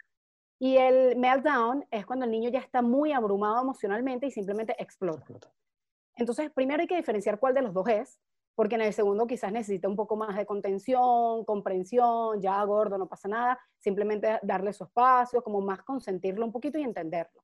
Y 0.59 0.79
el 0.79 1.17
meltdown 1.17 1.87
es 1.91 2.07
cuando 2.07 2.25
el 2.25 2.31
niño 2.31 2.49
ya 2.49 2.61
está 2.61 2.81
muy 2.81 3.13
abrumado 3.13 3.63
emocionalmente 3.63 4.27
y 4.27 4.31
simplemente 4.31 4.75
explota. 4.79 5.27
Entonces, 6.17 6.51
primero 6.51 6.81
hay 6.81 6.89
que 6.89 6.97
diferenciar 6.97 7.39
cuál 7.39 7.55
de 7.55 7.63
los 7.63 7.75
dos 7.75 7.87
es, 7.89 8.19
porque 8.57 8.75
en 8.75 8.81
el 8.81 8.93
segundo 8.95 9.27
quizás 9.27 9.53
necesita 9.53 9.87
un 9.87 9.95
poco 9.95 10.17
más 10.17 10.35
de 10.35 10.47
contención, 10.47 11.45
comprensión, 11.45 12.41
ya 12.41 12.65
gordo, 12.65 12.97
no 12.97 13.07
pasa 13.07 13.29
nada, 13.29 13.61
simplemente 13.79 14.41
darle 14.43 14.73
su 14.73 14.85
espacio, 14.85 15.45
como 15.45 15.61
más 15.61 15.83
consentirlo 15.83 16.45
un 16.45 16.53
poquito 16.53 16.79
y 16.79 16.83
entenderlo. 16.83 17.43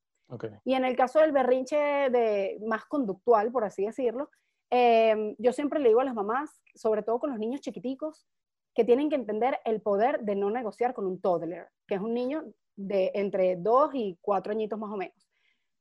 Y 0.65 0.73
en 0.73 0.87
el 0.87 0.97
caso 0.97 1.21
del 1.21 1.31
berrinche 1.31 1.77
de, 1.77 2.59
más 2.67 2.87
conductual, 2.87 3.53
por 3.53 3.65
así 3.65 3.85
decirlo, 3.85 4.31
em, 4.71 5.37
yo 5.39 5.53
siempre 5.53 5.79
le 5.79 5.91
digo 5.91 6.01
a 6.01 6.05
las 6.05 6.15
mamás, 6.15 6.63
sobre 6.75 7.03
todo 7.03 7.21
con 7.21 7.29
los 7.29 7.39
niños 7.39 7.61
chiquiticos, 7.61 8.27
que 8.75 8.87
tienen 8.87 9.11
que 9.11 9.17
entender 9.17 9.59
el 9.67 9.83
poder 9.83 10.21
de 10.21 10.35
no 10.35 10.51
negociar 10.51 10.95
con 10.95 11.07
un 11.07 11.21
toddler, 11.21 11.69
que 11.87 11.97
es 11.97 12.01
un 12.01 12.15
niño 12.15 12.45
de 12.75 13.11
entre 13.15 13.57
dos 13.57 13.91
y 13.93 14.19
cuatro 14.23 14.53
añitos 14.53 14.79
más 14.79 14.91
o 14.91 14.97
menos. 14.97 15.29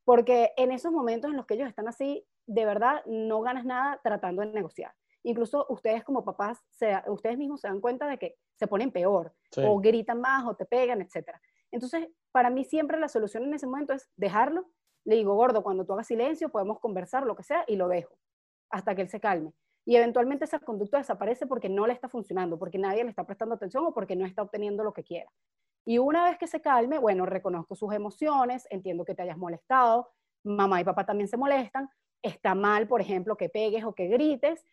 Porque 0.03 0.51
en 0.57 0.73
esos 0.73 0.91
momentos 0.91 1.31
en 1.31 1.37
los 1.37 1.45
que 1.45 1.53
ellos 1.53 1.69
están 1.69 1.87
así, 1.87 2.27
de 2.45 2.65
verdad 2.65 3.01
no 3.05 3.39
ganas 3.39 3.63
nada 3.63 4.01
tratando 4.03 4.41
de 4.41 4.51
negociar 4.51 4.91
incluso 5.23 5.65
ustedes 5.69 6.03
como 6.03 6.23
papás, 6.23 6.59
ustedes 7.07 7.37
mismos 7.37 7.61
se 7.61 7.67
dan 7.67 7.79
cuenta 7.79 8.07
de 8.07 8.17
que 8.17 8.35
se 8.55 8.67
ponen 8.67 8.91
peor, 8.91 9.33
o 9.57 9.79
gritan 9.79 10.21
más, 10.21 10.45
o 10.45 10.55
te 10.55 10.65
pegan, 10.65 11.01
etc. 11.01 11.29
Entonces, 11.71 12.07
para 12.31 12.49
mí 12.49 12.63
siempre 12.63 12.99
la 12.99 13.07
solución 13.07 13.43
en 13.43 13.53
ese 13.53 13.65
momento 13.65 13.93
es 13.93 14.09
dejarlo. 14.15 14.69
Le 15.03 15.15
digo, 15.15 15.33
gordo, 15.35 15.63
cuando 15.63 15.85
tú 15.85 15.93
hagas 15.93 16.07
silencio, 16.07 16.49
podemos 16.49 16.79
conversar, 16.79 17.25
lo 17.25 17.35
que 17.35 17.43
sea, 17.43 17.63
y 17.67 17.75
lo 17.75 17.87
dejo, 17.87 18.15
hasta 18.69 18.95
que 18.95 19.01
él 19.01 19.09
se 19.09 19.19
calme. 19.19 19.53
Y 19.83 19.95
eventualmente 19.95 20.45
esa 20.45 20.59
conducta 20.59 20.99
desaparece 20.99 21.47
porque 21.47 21.69
no 21.69 21.87
le 21.87 21.93
está 21.93 22.07
funcionando, 22.07 22.59
porque 22.59 22.77
nadie 22.77 23.03
le 23.03 23.09
está 23.09 23.25
prestando 23.25 23.55
atención 23.55 23.85
o 23.85 23.93
porque 23.93 24.15
no 24.15 24.25
está 24.25 24.43
obteniendo 24.43 24.83
lo 24.83 24.93
que 24.93 25.03
quiera. 25.03 25.31
Y 25.85 25.97
una 25.97 26.25
vez 26.25 26.37
que 26.37 26.45
se 26.45 26.61
calme, 26.61 26.99
bueno, 26.99 27.25
reconozco 27.25 27.75
sus 27.75 27.91
emociones, 27.93 28.67
entiendo 28.69 29.03
que 29.03 29.15
te 29.15 29.23
hayas 29.23 29.37
molestado, 29.37 30.11
mamá 30.43 30.79
y 30.81 30.83
papá 30.83 31.05
también 31.05 31.27
se 31.27 31.37
molestan, 31.37 31.89
está 32.21 32.53
mal, 32.53 32.87
por 32.87 33.01
ejemplo, 33.01 33.35
que 33.35 33.49
pegues 33.49 33.83
o 33.83 33.95
que 33.95 34.07
grites, 34.07 34.63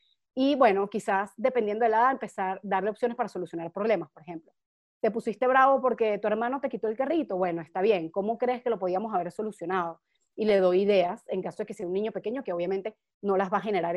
y 0.40 0.54
bueno, 0.54 0.88
quizás 0.88 1.32
dependiendo 1.36 1.84
de 1.84 1.88
la 1.88 1.98
edad, 1.98 2.12
empezar 2.12 2.58
a 2.58 2.60
darle 2.62 2.90
opciones 2.90 3.16
para 3.16 3.28
solucionar 3.28 3.72
problemas, 3.72 4.08
por 4.12 4.22
ejemplo. 4.22 4.52
Te 5.00 5.10
pusiste 5.10 5.48
bravo 5.48 5.82
porque 5.82 6.16
tu 6.18 6.28
hermano 6.28 6.60
te 6.60 6.68
quitó 6.68 6.86
el 6.86 6.96
carrito. 6.96 7.36
Bueno, 7.36 7.60
está 7.60 7.82
bien. 7.82 8.08
¿Cómo 8.08 8.38
crees 8.38 8.62
que 8.62 8.70
lo 8.70 8.78
podíamos 8.78 9.12
haber 9.12 9.32
solucionado? 9.32 10.00
Y 10.36 10.44
le 10.44 10.58
doy 10.60 10.82
ideas 10.82 11.24
en 11.26 11.42
caso 11.42 11.64
de 11.64 11.66
que 11.66 11.74
sea 11.74 11.88
un 11.88 11.92
niño 11.92 12.12
pequeño 12.12 12.44
que 12.44 12.52
obviamente 12.52 12.96
no 13.20 13.36
las 13.36 13.52
va 13.52 13.56
a 13.56 13.62
generar. 13.62 13.96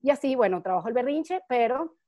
Y 0.00 0.08
así, 0.08 0.34
bueno, 0.36 0.62
trabajo 0.62 0.88
el 0.88 0.94
berrinche, 0.94 1.42
pero 1.46 1.98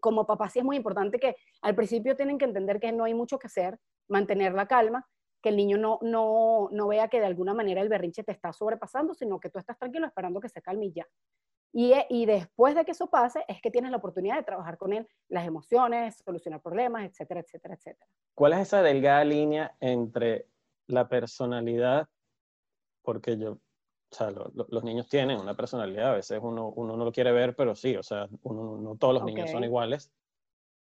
como 0.00 0.26
papá 0.26 0.48
sí 0.48 0.60
es 0.60 0.64
muy 0.64 0.76
importante 0.76 1.18
que 1.18 1.36
al 1.60 1.74
principio 1.74 2.16
tienen 2.16 2.38
que 2.38 2.46
entender 2.46 2.80
que 2.80 2.90
no 2.92 3.04
hay 3.04 3.12
mucho 3.12 3.38
que 3.38 3.48
hacer, 3.48 3.78
mantener 4.08 4.54
la 4.54 4.66
calma 4.66 5.06
que 5.42 5.50
el 5.50 5.56
niño 5.56 5.76
no, 5.76 5.98
no, 6.00 6.70
no 6.72 6.88
vea 6.88 7.08
que 7.08 7.20
de 7.20 7.26
alguna 7.26 7.52
manera 7.52 7.82
el 7.82 7.90
berrinche 7.90 8.24
te 8.24 8.32
está 8.32 8.54
sobrepasando, 8.54 9.12
sino 9.12 9.38
que 9.38 9.50
tú 9.50 9.58
estás 9.58 9.76
tranquilo 9.76 10.06
esperando 10.06 10.40
que 10.40 10.48
se 10.48 10.62
calme 10.62 10.86
y 10.86 10.92
ya. 10.94 11.06
Y, 11.72 11.92
eh, 11.92 12.06
y, 12.08 12.26
después 12.26 12.74
de 12.74 12.84
que 12.84 12.92
eso 12.92 13.08
pase, 13.08 13.44
es 13.46 13.60
que 13.60 13.70
tienes 13.70 13.90
la 13.90 13.98
oportunidad 13.98 14.36
de 14.36 14.42
trabajar 14.42 14.78
con 14.78 14.92
él 14.92 15.06
las 15.28 15.46
emociones, 15.46 16.16
solucionar 16.24 16.62
problemas, 16.62 17.04
etcétera, 17.04 17.40
etcétera, 17.40 17.74
etcétera. 17.74 18.06
¿Cuál 18.34 18.54
es 18.54 18.60
esa 18.60 18.82
delgada 18.82 19.24
línea 19.24 19.76
entre 19.80 20.46
la 20.86 21.08
personalidad? 21.08 22.08
Porque 23.02 23.36
yo, 23.36 23.52
o 23.52 23.60
sea, 24.10 24.30
los 24.30 24.84
niños 24.84 25.08
tienen 25.08 25.38
una 25.38 25.54
personalidad, 25.54 26.12
a 26.12 26.14
veces 26.14 26.40
uno, 26.42 26.68
uno 26.68 26.96
no 26.96 27.04
lo 27.04 27.12
quiere 27.12 27.32
ver, 27.32 27.54
pero 27.54 27.74
sí, 27.74 27.96
o 27.96 28.02
sea, 28.02 28.28
uno, 28.42 28.78
no 28.78 28.96
todos 28.96 29.14
los 29.14 29.24
niños 29.24 29.50
son 29.50 29.64
iguales. 29.64 30.10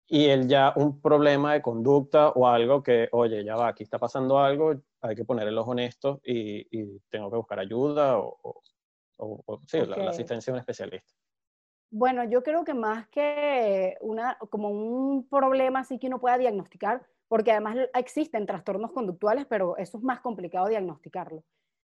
Y 0.08 0.26
él 0.26 0.48
ya 0.48 0.72
un 0.76 1.00
problema 1.00 1.54
de 1.54 1.62
conducta 1.62 2.30
o 2.30 2.48
algo 2.48 2.82
que, 2.82 3.08
oye, 3.12 3.44
ya 3.44 3.54
va, 3.54 3.68
aquí 3.68 3.84
está 3.84 3.98
pasando 3.98 4.38
algo, 4.38 4.74
hay 5.00 5.14
que 5.14 5.24
poner 5.24 5.46
el 5.46 5.56
ojo 5.56 5.70
honesto 5.70 6.20
y, 6.24 6.66
y 6.70 6.98
tengo 7.08 7.30
que 7.30 7.36
buscar 7.36 7.60
ayuda 7.60 8.18
o 8.18 8.36
o, 8.42 8.62
sí, 9.66 9.80
la, 9.86 10.10
asistencia 10.10 10.52
de 10.52 10.56
un 10.56 10.60
especialista? 10.60 11.12
Bueno, 11.90 12.24
yo 12.24 12.42
creo 12.42 12.64
que 12.64 12.74
más 12.74 13.06
que 13.08 13.96
una, 14.00 14.38
como 14.50 14.70
un 14.70 15.28
problema 15.28 15.80
así 15.80 15.98
que 15.98 16.06
uno 16.06 16.20
pueda 16.20 16.38
diagnosticar, 16.38 17.06
porque 17.28 17.52
además 17.52 17.76
existen 17.94 18.46
trastornos 18.46 18.92
conductuales, 18.92 19.46
pero 19.46 19.76
eso 19.76 19.98
es 19.98 20.04
más 20.04 20.20
complicado 20.20 20.68
diagnosticarlo. 20.68 21.44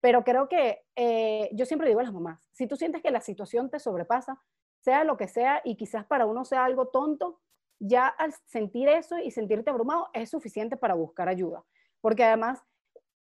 Pero 0.02 0.24
creo 0.24 0.50
que 0.50 0.84
eh, 0.96 1.50
yo 1.54 1.66
siempre 1.66 1.88
digo 1.88 2.00
a 2.00 2.04
las 2.04 2.14
mamás, 2.14 2.50
si 2.52 2.68
tú 2.68 2.76
sientes 2.76 3.02
que 3.02 3.12
la 3.12 3.22
situación 3.22 3.70
te 3.70 3.80
sobrepasa, 3.80 4.42
sea 4.82 5.04
lo 5.04 5.16
que 5.16 5.28
sea, 5.28 5.62
y 5.64 5.78
quizás 5.78 6.06
para 6.06 6.26
uno 6.26 6.44
sea 6.44 6.66
algo 6.66 6.88
tonto, 6.88 7.40
ya 7.80 8.08
al 8.08 8.34
sentir 8.46 8.90
eso 8.90 9.18
y 9.18 9.32
sentirte 9.32 9.70
abrumado 9.70 10.10
es 10.14 10.30
suficiente 10.30 10.76
para 10.76 10.94
buscar 10.94 11.30
ayuda. 11.30 11.64
Porque 12.02 12.24
además 12.24 12.62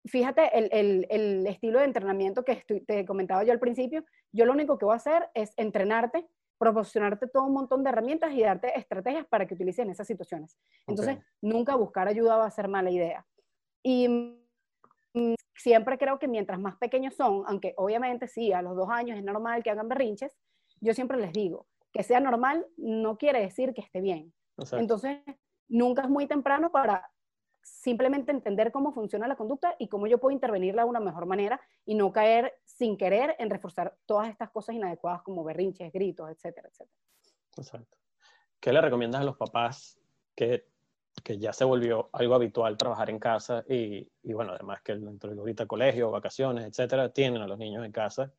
fíjate 0.06 0.58
el, 0.58 1.08
el, 1.10 1.48
estilo 1.48 1.80
de 1.80 1.86
entrenamiento 1.86 2.44
que 2.44 2.64
te 2.86 3.06
comentaba 3.06 3.44
yo 3.44 3.52
al 3.52 3.60
principio, 3.60 4.04
yo 4.32 4.46
lo 4.46 4.54
único 4.54 4.78
que 4.78 4.86
voy 4.86 4.94
a 4.94 4.98
hacer 4.98 5.30
es 5.34 5.54
entrenarte, 5.58 6.28
proporcionarte 6.58 7.28
todo 7.28 7.46
un 7.46 7.54
montón 7.54 7.84
de 7.84 7.90
herramientas 7.90 8.34
y 8.34 8.42
darte 8.42 8.78
estrategias 8.78 9.26
para 9.28 9.46
que 9.46 9.54
utilices 9.54 9.86
en 9.86 9.92
esas 9.92 10.08
situaciones. 10.08 10.58
Entonces, 10.88 11.18
nunca 11.42 11.76
buscar 11.76 12.08
ayuda 12.08 12.38
va 12.38 12.46
a 12.46 12.52
ser 12.52 12.68
mala 12.68 12.92
idea. 12.92 13.26
Y 13.82 14.08
mm, 15.14 15.34
siempre 15.56 15.98
creo 15.98 16.20
que 16.20 16.28
mientras 16.28 16.60
más 16.60 16.78
pequeños 16.78 17.16
son, 17.16 17.44
aunque 17.48 17.74
obviamente 17.78 18.28
sí, 18.28 18.54
a 18.54 18.62
los 18.62 18.76
dos 18.76 18.90
años 18.90 19.18
es 19.18 19.24
normal 19.24 19.64
que 19.64 19.72
hagan 19.72 19.90
berrinches, 19.90 20.38
yo 20.82 20.94
siempre 20.94 21.18
les 21.18 21.32
digo, 21.32 21.68
que 21.92 22.04
sea 22.04 22.20
normal 22.20 22.66
no 22.78 23.18
quiere 23.18 23.42
decir 23.42 23.74
que 23.74 23.82
esté 23.82 24.02
bien. 24.02 24.34
Entonces, 24.74 25.20
nunca 25.68 26.04
es 26.04 26.10
muy 26.10 26.28
temprano 26.28 26.72
para 26.72 27.10
simplemente 27.64 28.32
entender 28.32 28.72
cómo 28.72 28.94
funciona 28.94 29.28
la 29.28 29.36
conducta 29.36 29.76
y 29.80 29.88
cómo 29.88 30.06
yo 30.08 30.20
puedo 30.20 30.34
intervenirla 30.34 30.84
de 30.84 30.90
una 30.90 31.00
mejor 31.00 31.26
manera 31.26 31.60
y 31.86 31.96
no 31.96 32.12
caer 32.12 32.60
sin 32.66 32.98
querer 32.98 33.36
en 33.40 33.50
reforzar 33.50 33.98
todas 34.06 34.30
estas 34.30 34.52
cosas 34.52 34.76
inadecuadas 34.76 35.22
como 35.22 35.44
berrinches, 35.44 35.92
gritos, 35.92 36.30
etcétera, 36.30 36.70
etcétera. 36.70 36.98
Exacto. 37.58 37.98
¿Qué 38.60 38.72
le 38.72 38.82
recomiendas 38.82 39.22
a 39.22 39.26
los 39.26 39.38
papás 39.38 40.00
que, 40.36 40.68
que 41.24 41.38
ya 41.38 41.54
se 41.54 41.66
volvió 41.66 42.10
algo 42.14 42.36
habitual 42.36 42.78
trabajar 42.78 43.10
en 43.10 43.20
casa 43.20 43.64
y, 43.68 44.10
y 44.24 44.34
bueno, 44.34 44.54
además 44.54 44.82
que 44.82 44.96
dentro 44.96 45.34
de 45.34 45.40
ahorita 45.40 45.66
colegio, 45.66 46.12
vacaciones, 46.12 46.66
etcétera, 46.66 47.10
tienen 47.10 47.42
a 47.42 47.48
los 47.48 47.58
niños 47.58 47.86
en 47.86 47.92
casa 47.92 48.32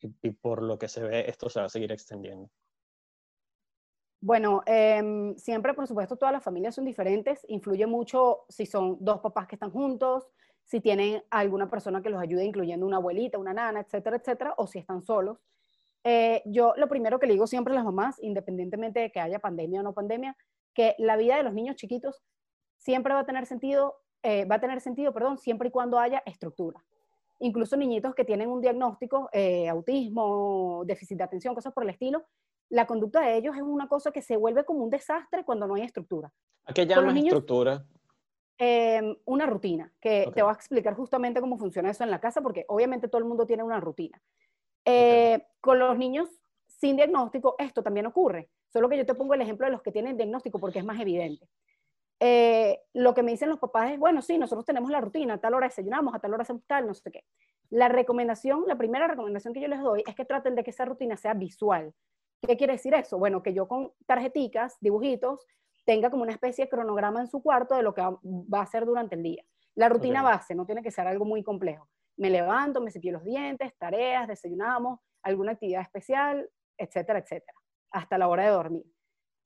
y, 0.00 0.12
y 0.22 0.30
por 0.30 0.62
lo 0.62 0.78
que 0.78 0.88
se 0.88 1.02
ve 1.02 1.28
esto 1.28 1.48
se 1.48 1.60
va 1.60 1.66
a 1.66 1.70
seguir 1.70 1.92
extendiendo? 1.92 2.50
Bueno, 4.22 4.62
em, 4.66 5.34
siempre, 5.36 5.72
por 5.72 5.86
supuesto, 5.86 6.16
todas 6.16 6.32
las 6.32 6.44
familias 6.44 6.74
son 6.74 6.84
diferentes. 6.84 7.44
Influye 7.48 7.86
mucho 7.86 8.44
si 8.48 8.66
son 8.66 8.98
dos 9.00 9.20
papás 9.20 9.46
que 9.46 9.56
están 9.56 9.70
juntos, 9.70 10.28
si 10.64 10.80
tienen 10.80 11.22
alguna 11.30 11.70
persona 11.70 12.02
que 12.02 12.10
los 12.10 12.20
ayude, 12.20 12.44
incluyendo 12.44 12.86
una 12.86 12.98
abuelita, 12.98 13.38
una 13.38 13.54
nana, 13.54 13.80
etcétera, 13.80 14.16
etcétera, 14.16 14.54
o 14.58 14.66
si 14.66 14.78
están 14.78 15.02
solos. 15.02 15.38
Eh, 16.04 16.42
yo 16.44 16.74
lo 16.76 16.88
primero 16.88 17.18
que 17.18 17.26
le 17.26 17.32
digo 17.32 17.46
siempre 17.46 17.72
a 17.72 17.76
las 17.76 17.84
mamás, 17.84 18.22
independientemente 18.22 19.00
de 19.00 19.10
que 19.10 19.20
haya 19.20 19.38
pandemia 19.38 19.80
o 19.80 19.82
no 19.82 19.94
pandemia, 19.94 20.36
que 20.74 20.94
la 20.98 21.16
vida 21.16 21.36
de 21.36 21.42
los 21.42 21.54
niños 21.54 21.76
chiquitos 21.76 22.22
siempre 22.76 23.14
va 23.14 23.20
a 23.20 23.26
tener 23.26 23.46
sentido, 23.46 23.96
eh, 24.22 24.44
va 24.44 24.56
a 24.56 24.60
tener 24.60 24.80
sentido, 24.80 25.12
perdón, 25.12 25.38
siempre 25.38 25.68
y 25.68 25.70
cuando 25.70 25.98
haya 25.98 26.22
estructura. 26.26 26.84
Incluso 27.38 27.76
niñitos 27.76 28.14
que 28.14 28.24
tienen 28.24 28.50
un 28.50 28.60
diagnóstico, 28.60 29.30
eh, 29.32 29.68
autismo, 29.68 30.82
déficit 30.84 31.18
de 31.18 31.24
atención, 31.24 31.54
cosas 31.54 31.72
por 31.72 31.84
el 31.84 31.90
estilo, 31.90 32.26
la 32.70 32.86
conducta 32.86 33.20
de 33.20 33.36
ellos 33.36 33.56
es 33.56 33.62
una 33.62 33.88
cosa 33.88 34.12
que 34.12 34.22
se 34.22 34.36
vuelve 34.36 34.64
como 34.64 34.84
un 34.84 34.90
desastre 34.90 35.44
cuando 35.44 35.66
no 35.66 35.74
hay 35.74 35.82
estructura. 35.82 36.32
¿A 36.64 36.72
qué 36.72 36.86
llamas 36.86 37.16
estructura? 37.16 37.84
Em, 38.58 39.16
una 39.24 39.46
rutina, 39.46 39.92
que 40.00 40.30
te 40.34 40.42
voy 40.42 40.50
a 40.50 40.54
explicar 40.54 40.94
justamente 40.94 41.40
cómo 41.40 41.58
funciona 41.58 41.90
eso 41.90 42.04
en 42.04 42.10
la 42.10 42.20
casa, 42.20 42.40
porque 42.42 42.64
obviamente 42.68 43.08
todo 43.08 43.18
el 43.18 43.24
mundo 43.24 43.46
tiene 43.46 43.62
una 43.62 43.80
rutina. 43.80 44.20
Eh, 44.84 45.46
con 45.60 45.78
los 45.78 45.96
niños 45.98 46.28
sin 46.66 46.96
diagnóstico, 46.96 47.56
esto 47.58 47.82
también 47.82 48.06
ocurre, 48.06 48.50
solo 48.68 48.88
que 48.88 48.96
yo 48.96 49.06
te 49.06 49.14
pongo 49.14 49.34
el 49.34 49.40
ejemplo 49.40 49.66
de 49.66 49.72
los 49.72 49.82
que 49.82 49.92
tienen 49.92 50.16
diagnóstico 50.16 50.58
porque 50.58 50.78
es 50.78 50.84
más 50.84 51.00
evidente. 51.00 51.48
Eh, 52.20 52.80
lo 52.92 53.14
que 53.14 53.22
me 53.22 53.30
dicen 53.30 53.48
los 53.48 53.58
papás 53.58 53.92
es, 53.92 53.98
bueno, 53.98 54.20
sí, 54.20 54.36
nosotros 54.36 54.66
tenemos 54.66 54.90
la 54.90 55.00
rutina, 55.00 55.34
a 55.34 55.38
tal 55.38 55.54
hora 55.54 55.66
desayunamos, 55.66 56.14
a 56.14 56.18
tal 56.18 56.34
hora 56.34 56.42
hacemos 56.42 56.62
tal, 56.66 56.86
no 56.86 56.94
sé 56.94 57.10
qué. 57.10 57.24
La 57.70 57.88
recomendación, 57.88 58.64
la 58.66 58.76
primera 58.76 59.08
recomendación 59.08 59.54
que 59.54 59.60
yo 59.60 59.68
les 59.68 59.80
doy 59.80 60.04
es 60.06 60.14
que 60.14 60.26
traten 60.26 60.54
de 60.54 60.62
que 60.62 60.70
esa 60.70 60.84
rutina 60.84 61.16
sea 61.16 61.32
visual, 61.32 61.94
¿Qué 62.46 62.56
quiere 62.56 62.74
decir 62.74 62.94
eso? 62.94 63.18
Bueno, 63.18 63.42
que 63.42 63.52
yo 63.52 63.68
con 63.68 63.92
tarjeticas, 64.06 64.78
dibujitos, 64.80 65.46
tenga 65.84 66.10
como 66.10 66.22
una 66.22 66.32
especie 66.32 66.64
de 66.64 66.70
cronograma 66.70 67.20
en 67.20 67.28
su 67.28 67.42
cuarto 67.42 67.74
de 67.74 67.82
lo 67.82 67.94
que 67.94 68.02
va 68.02 68.58
a 68.58 68.62
hacer 68.62 68.86
durante 68.86 69.14
el 69.14 69.22
día. 69.22 69.44
La 69.74 69.88
rutina 69.88 70.22
base, 70.22 70.54
no 70.54 70.66
tiene 70.66 70.82
que 70.82 70.90
ser 70.90 71.06
algo 71.06 71.24
muy 71.24 71.42
complejo. 71.42 71.88
Me 72.16 72.30
levanto, 72.30 72.80
me 72.80 72.90
cepillo 72.90 73.14
los 73.14 73.24
dientes, 73.24 73.76
tareas, 73.78 74.28
desayunamos, 74.28 75.00
alguna 75.22 75.52
actividad 75.52 75.82
especial, 75.82 76.48
etcétera, 76.76 77.20
etcétera, 77.20 77.56
hasta 77.90 78.18
la 78.18 78.28
hora 78.28 78.44
de 78.44 78.50
dormir. 78.50 78.84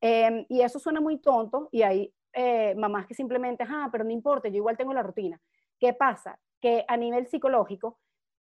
Em, 0.01 0.45
y 0.49 0.61
eso 0.61 0.79
suena 0.79 1.01
muy 1.01 1.19
tonto 1.19 1.69
y 1.73 1.83
hay 1.83 2.15
eh, 2.33 2.75
mamás 2.75 3.07
que 3.07 3.15
simplemente, 3.15 3.65
ah, 3.69 3.89
pero 3.91 4.05
no 4.05 4.11
importa, 4.11 4.49
yo 4.49 4.57
igual 4.57 4.77
tengo 4.77 4.93
la 4.93 5.03
rutina. 5.03 5.41
¿Qué 5.79 5.95
pasa? 5.95 6.39
Que 6.61 6.85
a 6.89 6.97
nivel 6.97 7.27
psicológico, 7.27 8.01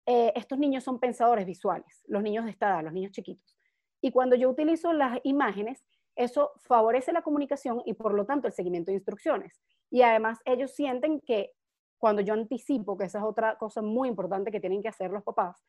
eh, 0.06 0.32
estos 0.34 0.58
niños 0.58 0.84
son 0.84 0.98
pensadores 0.98 1.44
visuales, 1.46 2.02
los 2.06 2.22
niños 2.22 2.44
de 2.44 2.52
esta 2.52 2.68
edad, 2.68 2.84
los 2.84 2.92
niños 2.92 3.12
chiquitos. 3.12 3.56
Y 4.00 4.12
cuando 4.12 4.36
yo 4.36 4.48
utilizo 4.48 4.92
las 4.92 5.18
imágenes, 5.24 5.84
eso 6.16 6.52
favorece 6.64 7.12
la 7.12 7.22
comunicación 7.22 7.82
y 7.84 7.94
por 7.94 8.14
lo 8.14 8.26
tanto 8.26 8.46
el 8.46 8.52
seguimiento 8.52 8.90
de 8.90 8.96
instrucciones. 8.96 9.60
Y 9.90 10.02
además 10.02 10.38
ellos 10.44 10.72
sienten 10.72 11.20
que 11.20 11.52
cuando 11.98 12.22
yo 12.22 12.34
anticipo, 12.34 12.96
que 12.96 13.04
esa 13.04 13.18
es 13.18 13.24
otra 13.24 13.56
cosa 13.56 13.82
muy 13.82 14.08
importante 14.08 14.50
que 14.50 14.60
tienen 14.60 14.82
que 14.82 14.88
hacer 14.88 15.10
los 15.10 15.22
papás, 15.22 15.64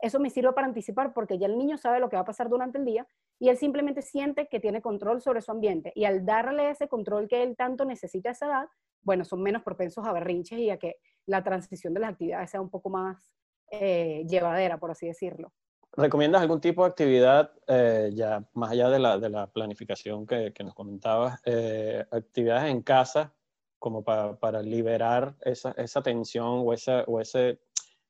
eso 0.00 0.20
me 0.20 0.30
sirve 0.30 0.52
para 0.52 0.66
anticipar 0.66 1.12
porque 1.12 1.38
ya 1.38 1.46
el 1.46 1.58
niño 1.58 1.76
sabe 1.76 1.98
lo 1.98 2.08
que 2.08 2.16
va 2.16 2.22
a 2.22 2.26
pasar 2.26 2.48
durante 2.48 2.78
el 2.78 2.84
día 2.84 3.06
y 3.40 3.48
él 3.48 3.56
simplemente 3.56 4.02
siente 4.02 4.46
que 4.48 4.60
tiene 4.60 4.80
control 4.80 5.20
sobre 5.20 5.40
su 5.40 5.50
ambiente. 5.50 5.92
Y 5.94 6.04
al 6.04 6.24
darle 6.24 6.70
ese 6.70 6.88
control 6.88 7.26
que 7.26 7.42
él 7.42 7.56
tanto 7.56 7.84
necesita 7.84 8.28
a 8.28 8.32
esa 8.32 8.46
edad, 8.46 8.68
bueno, 9.02 9.24
son 9.24 9.42
menos 9.42 9.62
propensos 9.62 10.06
a 10.06 10.12
berrinches 10.12 10.58
y 10.58 10.70
a 10.70 10.78
que 10.78 10.96
la 11.26 11.42
transición 11.42 11.94
de 11.94 12.00
las 12.00 12.10
actividades 12.10 12.50
sea 12.50 12.60
un 12.60 12.70
poco 12.70 12.90
más 12.90 13.32
eh, 13.70 14.24
llevadera, 14.28 14.78
por 14.78 14.92
así 14.92 15.06
decirlo. 15.06 15.52
¿Recomiendas 15.98 16.42
algún 16.42 16.60
tipo 16.60 16.84
de 16.84 16.90
actividad, 16.90 17.50
eh, 17.66 18.12
ya 18.14 18.44
más 18.54 18.70
allá 18.70 18.88
de 18.88 19.00
la, 19.00 19.18
de 19.18 19.30
la 19.30 19.48
planificación 19.48 20.28
que, 20.28 20.52
que 20.52 20.62
nos 20.62 20.72
comentabas, 20.72 21.40
eh, 21.44 22.04
actividades 22.12 22.70
en 22.70 22.82
casa 22.82 23.34
como 23.80 24.04
para, 24.04 24.36
para 24.36 24.62
liberar 24.62 25.34
esa, 25.40 25.72
esa, 25.72 26.00
tensión 26.00 26.62
o, 26.64 26.72
esa, 26.72 27.02
o 27.08 27.20
ese... 27.20 27.58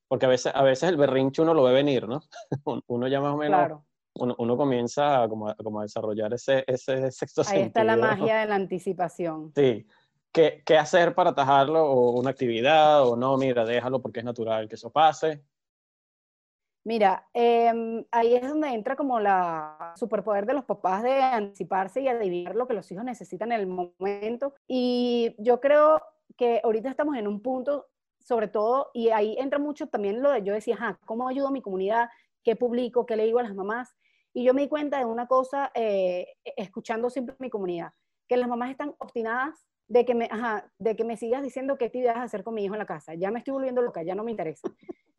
Porque 0.06 0.26
a 0.26 0.28
veces, 0.28 0.52
a 0.54 0.62
veces 0.62 0.90
el 0.90 0.98
berrinche 0.98 1.40
uno 1.40 1.54
lo 1.54 1.62
ve 1.62 1.72
venir, 1.72 2.06
¿no? 2.06 2.20
uno 2.88 3.08
ya 3.08 3.22
más 3.22 3.32
o 3.32 3.38
menos... 3.38 3.80
Uno, 4.16 4.34
uno, 4.36 4.56
comienza 4.58 5.22
a, 5.22 5.28
como, 5.28 5.54
como 5.56 5.80
a 5.80 5.84
desarrollar 5.84 6.34
ese, 6.34 6.64
ese 6.66 7.10
sexto 7.10 7.42
Ahí 7.46 7.62
está 7.62 7.84
la 7.84 7.96
magia 7.96 8.40
de 8.40 8.46
la 8.46 8.54
anticipación. 8.56 9.52
Sí. 9.54 9.86
¿Qué, 10.30 10.62
¿Qué 10.66 10.76
hacer 10.76 11.14
para 11.14 11.30
atajarlo? 11.30 11.86
¿O 11.86 12.20
una 12.20 12.30
actividad? 12.30 13.08
¿O 13.08 13.16
no? 13.16 13.38
Mira, 13.38 13.64
déjalo 13.64 14.02
porque 14.02 14.18
es 14.18 14.26
natural 14.26 14.68
que 14.68 14.74
eso 14.74 14.90
pase. 14.90 15.42
Mira, 16.88 17.28
em, 17.34 18.02
ahí 18.10 18.34
es 18.34 18.48
donde 18.48 18.68
entra 18.68 18.96
como 18.96 19.20
la 19.20 19.92
superpoder 19.94 20.46
de 20.46 20.54
los 20.54 20.64
papás 20.64 21.02
de 21.02 21.20
anticiparse 21.20 22.00
y 22.00 22.08
adivinar 22.08 22.56
lo 22.56 22.66
que 22.66 22.72
los 22.72 22.90
hijos 22.90 23.04
necesitan 23.04 23.52
en 23.52 23.60
el 23.60 23.66
momento. 23.66 24.54
Y 24.66 25.34
yo 25.36 25.60
creo 25.60 26.00
que 26.38 26.62
ahorita 26.64 26.88
estamos 26.88 27.18
en 27.18 27.28
un 27.28 27.42
punto, 27.42 27.88
sobre 28.18 28.48
todo, 28.48 28.90
y 28.94 29.10
ahí 29.10 29.36
entra 29.38 29.58
mucho 29.58 29.88
también 29.88 30.22
lo 30.22 30.30
de 30.30 30.42
yo 30.42 30.54
decía, 30.54 30.76
ajá, 30.76 30.98
¿cómo 31.04 31.28
ayudo 31.28 31.48
a 31.48 31.50
mi 31.50 31.60
comunidad? 31.60 32.08
¿Qué 32.42 32.56
publico? 32.56 33.04
¿Qué 33.04 33.16
le 33.16 33.26
digo 33.26 33.38
a 33.38 33.42
las 33.42 33.54
mamás? 33.54 33.94
Y 34.32 34.44
yo 34.44 34.54
me 34.54 34.62
di 34.62 34.68
cuenta 34.68 34.98
de 34.98 35.04
una 35.04 35.26
cosa, 35.26 35.70
eh, 35.74 36.36
escuchando 36.56 37.10
siempre 37.10 37.36
mi 37.38 37.50
comunidad, 37.50 37.92
que 38.26 38.38
las 38.38 38.48
mamás 38.48 38.70
están 38.70 38.94
obstinadas 38.96 39.66
de 39.88 40.06
que, 40.06 40.14
me, 40.14 40.26
ajá, 40.30 40.72
de 40.78 40.96
que 40.96 41.04
me 41.04 41.18
sigas 41.18 41.42
diciendo 41.42 41.76
qué 41.76 41.84
actividades 41.84 42.20
hacer 42.20 42.44
con 42.44 42.54
mi 42.54 42.64
hijo 42.64 42.74
en 42.74 42.78
la 42.78 42.86
casa. 42.86 43.12
Ya 43.12 43.30
me 43.30 43.40
estoy 43.40 43.52
volviendo 43.52 43.82
loca, 43.82 44.02
ya 44.02 44.14
no 44.14 44.24
me 44.24 44.30
interesa. 44.30 44.66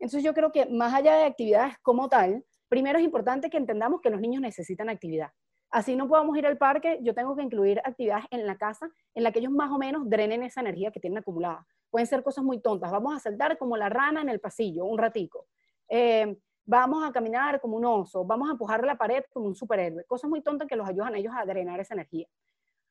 Entonces 0.00 0.24
yo 0.24 0.34
creo 0.34 0.50
que 0.50 0.66
más 0.66 0.94
allá 0.94 1.14
de 1.14 1.24
actividades 1.24 1.78
como 1.82 2.08
tal, 2.08 2.44
primero 2.68 2.98
es 2.98 3.04
importante 3.04 3.50
que 3.50 3.58
entendamos 3.58 4.00
que 4.00 4.10
los 4.10 4.20
niños 4.20 4.40
necesitan 4.40 4.88
actividad. 4.88 5.30
Así 5.70 5.94
no 5.94 6.08
podamos 6.08 6.36
ir 6.36 6.46
al 6.46 6.58
parque, 6.58 6.98
yo 7.02 7.14
tengo 7.14 7.36
que 7.36 7.42
incluir 7.42 7.80
actividades 7.84 8.24
en 8.30 8.46
la 8.46 8.56
casa 8.56 8.90
en 9.14 9.22
la 9.22 9.30
que 9.30 9.38
ellos 9.38 9.52
más 9.52 9.70
o 9.70 9.78
menos 9.78 10.08
drenen 10.08 10.42
esa 10.42 10.62
energía 10.62 10.90
que 10.90 10.98
tienen 10.98 11.18
acumulada. 11.18 11.64
Pueden 11.90 12.06
ser 12.06 12.22
cosas 12.22 12.42
muy 12.42 12.60
tontas. 12.60 12.90
Vamos 12.90 13.14
a 13.14 13.20
saltar 13.20 13.56
como 13.58 13.76
la 13.76 13.88
rana 13.88 14.22
en 14.22 14.30
el 14.30 14.40
pasillo, 14.40 14.84
un 14.84 14.98
ratico. 14.98 15.46
Eh, 15.88 16.36
vamos 16.64 17.06
a 17.06 17.12
caminar 17.12 17.60
como 17.60 17.76
un 17.76 17.84
oso. 17.84 18.24
Vamos 18.24 18.48
a 18.48 18.52
empujar 18.52 18.84
la 18.84 18.96
pared 18.96 19.22
como 19.32 19.46
un 19.46 19.54
superhéroe. 19.54 20.04
Cosas 20.06 20.30
muy 20.30 20.40
tontas 20.40 20.66
que 20.66 20.76
los 20.76 20.88
ayudan 20.88 21.14
a 21.14 21.18
ellos 21.18 21.34
a 21.36 21.44
drenar 21.44 21.78
esa 21.78 21.94
energía. 21.94 22.26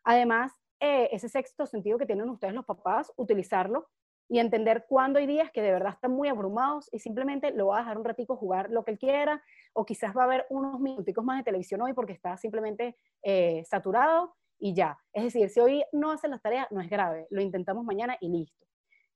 Además, 0.04 0.54
eh, 0.80 1.10
ese 1.12 1.28
sexto 1.28 1.66
sentido 1.66 1.98
que 1.98 2.06
tienen 2.06 2.30
ustedes 2.30 2.54
los 2.54 2.66
papás, 2.66 3.12
utilizarlo 3.18 3.90
y 4.30 4.38
entender 4.38 4.86
cuándo 4.88 5.18
hay 5.18 5.26
días 5.26 5.52
que 5.52 5.62
de 5.62 5.72
verdad 5.72 5.94
están 5.94 6.12
muy 6.12 6.28
abrumados 6.28 6.88
y 6.94 7.00
simplemente 7.00 7.52
lo 7.52 7.68
va 7.68 7.78
a 7.78 7.80
dejar 7.80 7.98
un 7.98 8.06
ratico 8.06 8.38
jugar 8.38 8.70
lo 8.70 8.86
que 8.86 8.92
él 8.92 9.00
quiera 9.00 9.44
o 9.74 9.86
quizás 9.86 10.16
va 10.16 10.22
a 10.22 10.26
haber 10.26 10.46
unos 10.52 10.80
minuticos 10.80 11.26
más 11.26 11.40
de 11.40 11.44
televisión 11.44 11.82
hoy 11.82 11.94
porque 11.94 12.14
está 12.14 12.38
simplemente 12.38 12.96
eh, 13.24 13.64
saturado 13.66 14.36
y 14.60 14.76
ya. 14.76 15.00
Es 15.14 15.24
decir, 15.24 15.50
si 15.50 15.60
hoy 15.60 15.84
no 15.92 16.12
hace 16.12 16.28
las 16.28 16.42
tareas, 16.42 16.68
no 16.70 16.80
es 16.80 16.90
grave, 16.90 17.26
lo 17.32 17.42
intentamos 17.42 17.84
mañana 17.84 18.18
y 18.22 18.30
listo. 18.30 18.68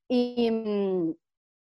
Y, 0.08 0.50
mm, 0.50 1.14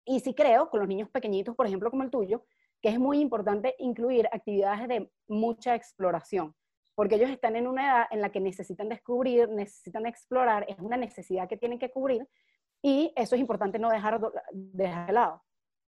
y 0.04 0.20
sí 0.20 0.32
creo, 0.32 0.70
con 0.70 0.80
los 0.80 0.88
niños 0.88 1.10
pequeñitos, 1.10 1.56
por 1.56 1.66
ejemplo, 1.66 1.90
como 1.90 2.04
el 2.04 2.10
tuyo, 2.10 2.44
que 2.80 2.88
es 2.88 2.98
muy 2.98 3.20
importante 3.20 3.74
incluir 3.78 4.28
actividades 4.32 4.88
de 4.88 5.10
mucha 5.28 5.74
exploración, 5.74 6.54
porque 6.94 7.16
ellos 7.16 7.30
están 7.30 7.56
en 7.56 7.66
una 7.66 7.86
edad 7.86 8.06
en 8.10 8.20
la 8.20 8.30
que 8.30 8.40
necesitan 8.40 8.88
descubrir, 8.88 9.48
necesitan 9.48 10.06
explorar, 10.06 10.66
es 10.68 10.78
una 10.78 10.96
necesidad 10.96 11.48
que 11.48 11.56
tienen 11.56 11.78
que 11.78 11.90
cubrir, 11.90 12.26
y 12.82 13.12
eso 13.16 13.34
es 13.34 13.40
importante 13.40 13.78
no 13.78 13.90
dejar, 13.90 14.20
de 14.52 15.12
lado. 15.12 15.42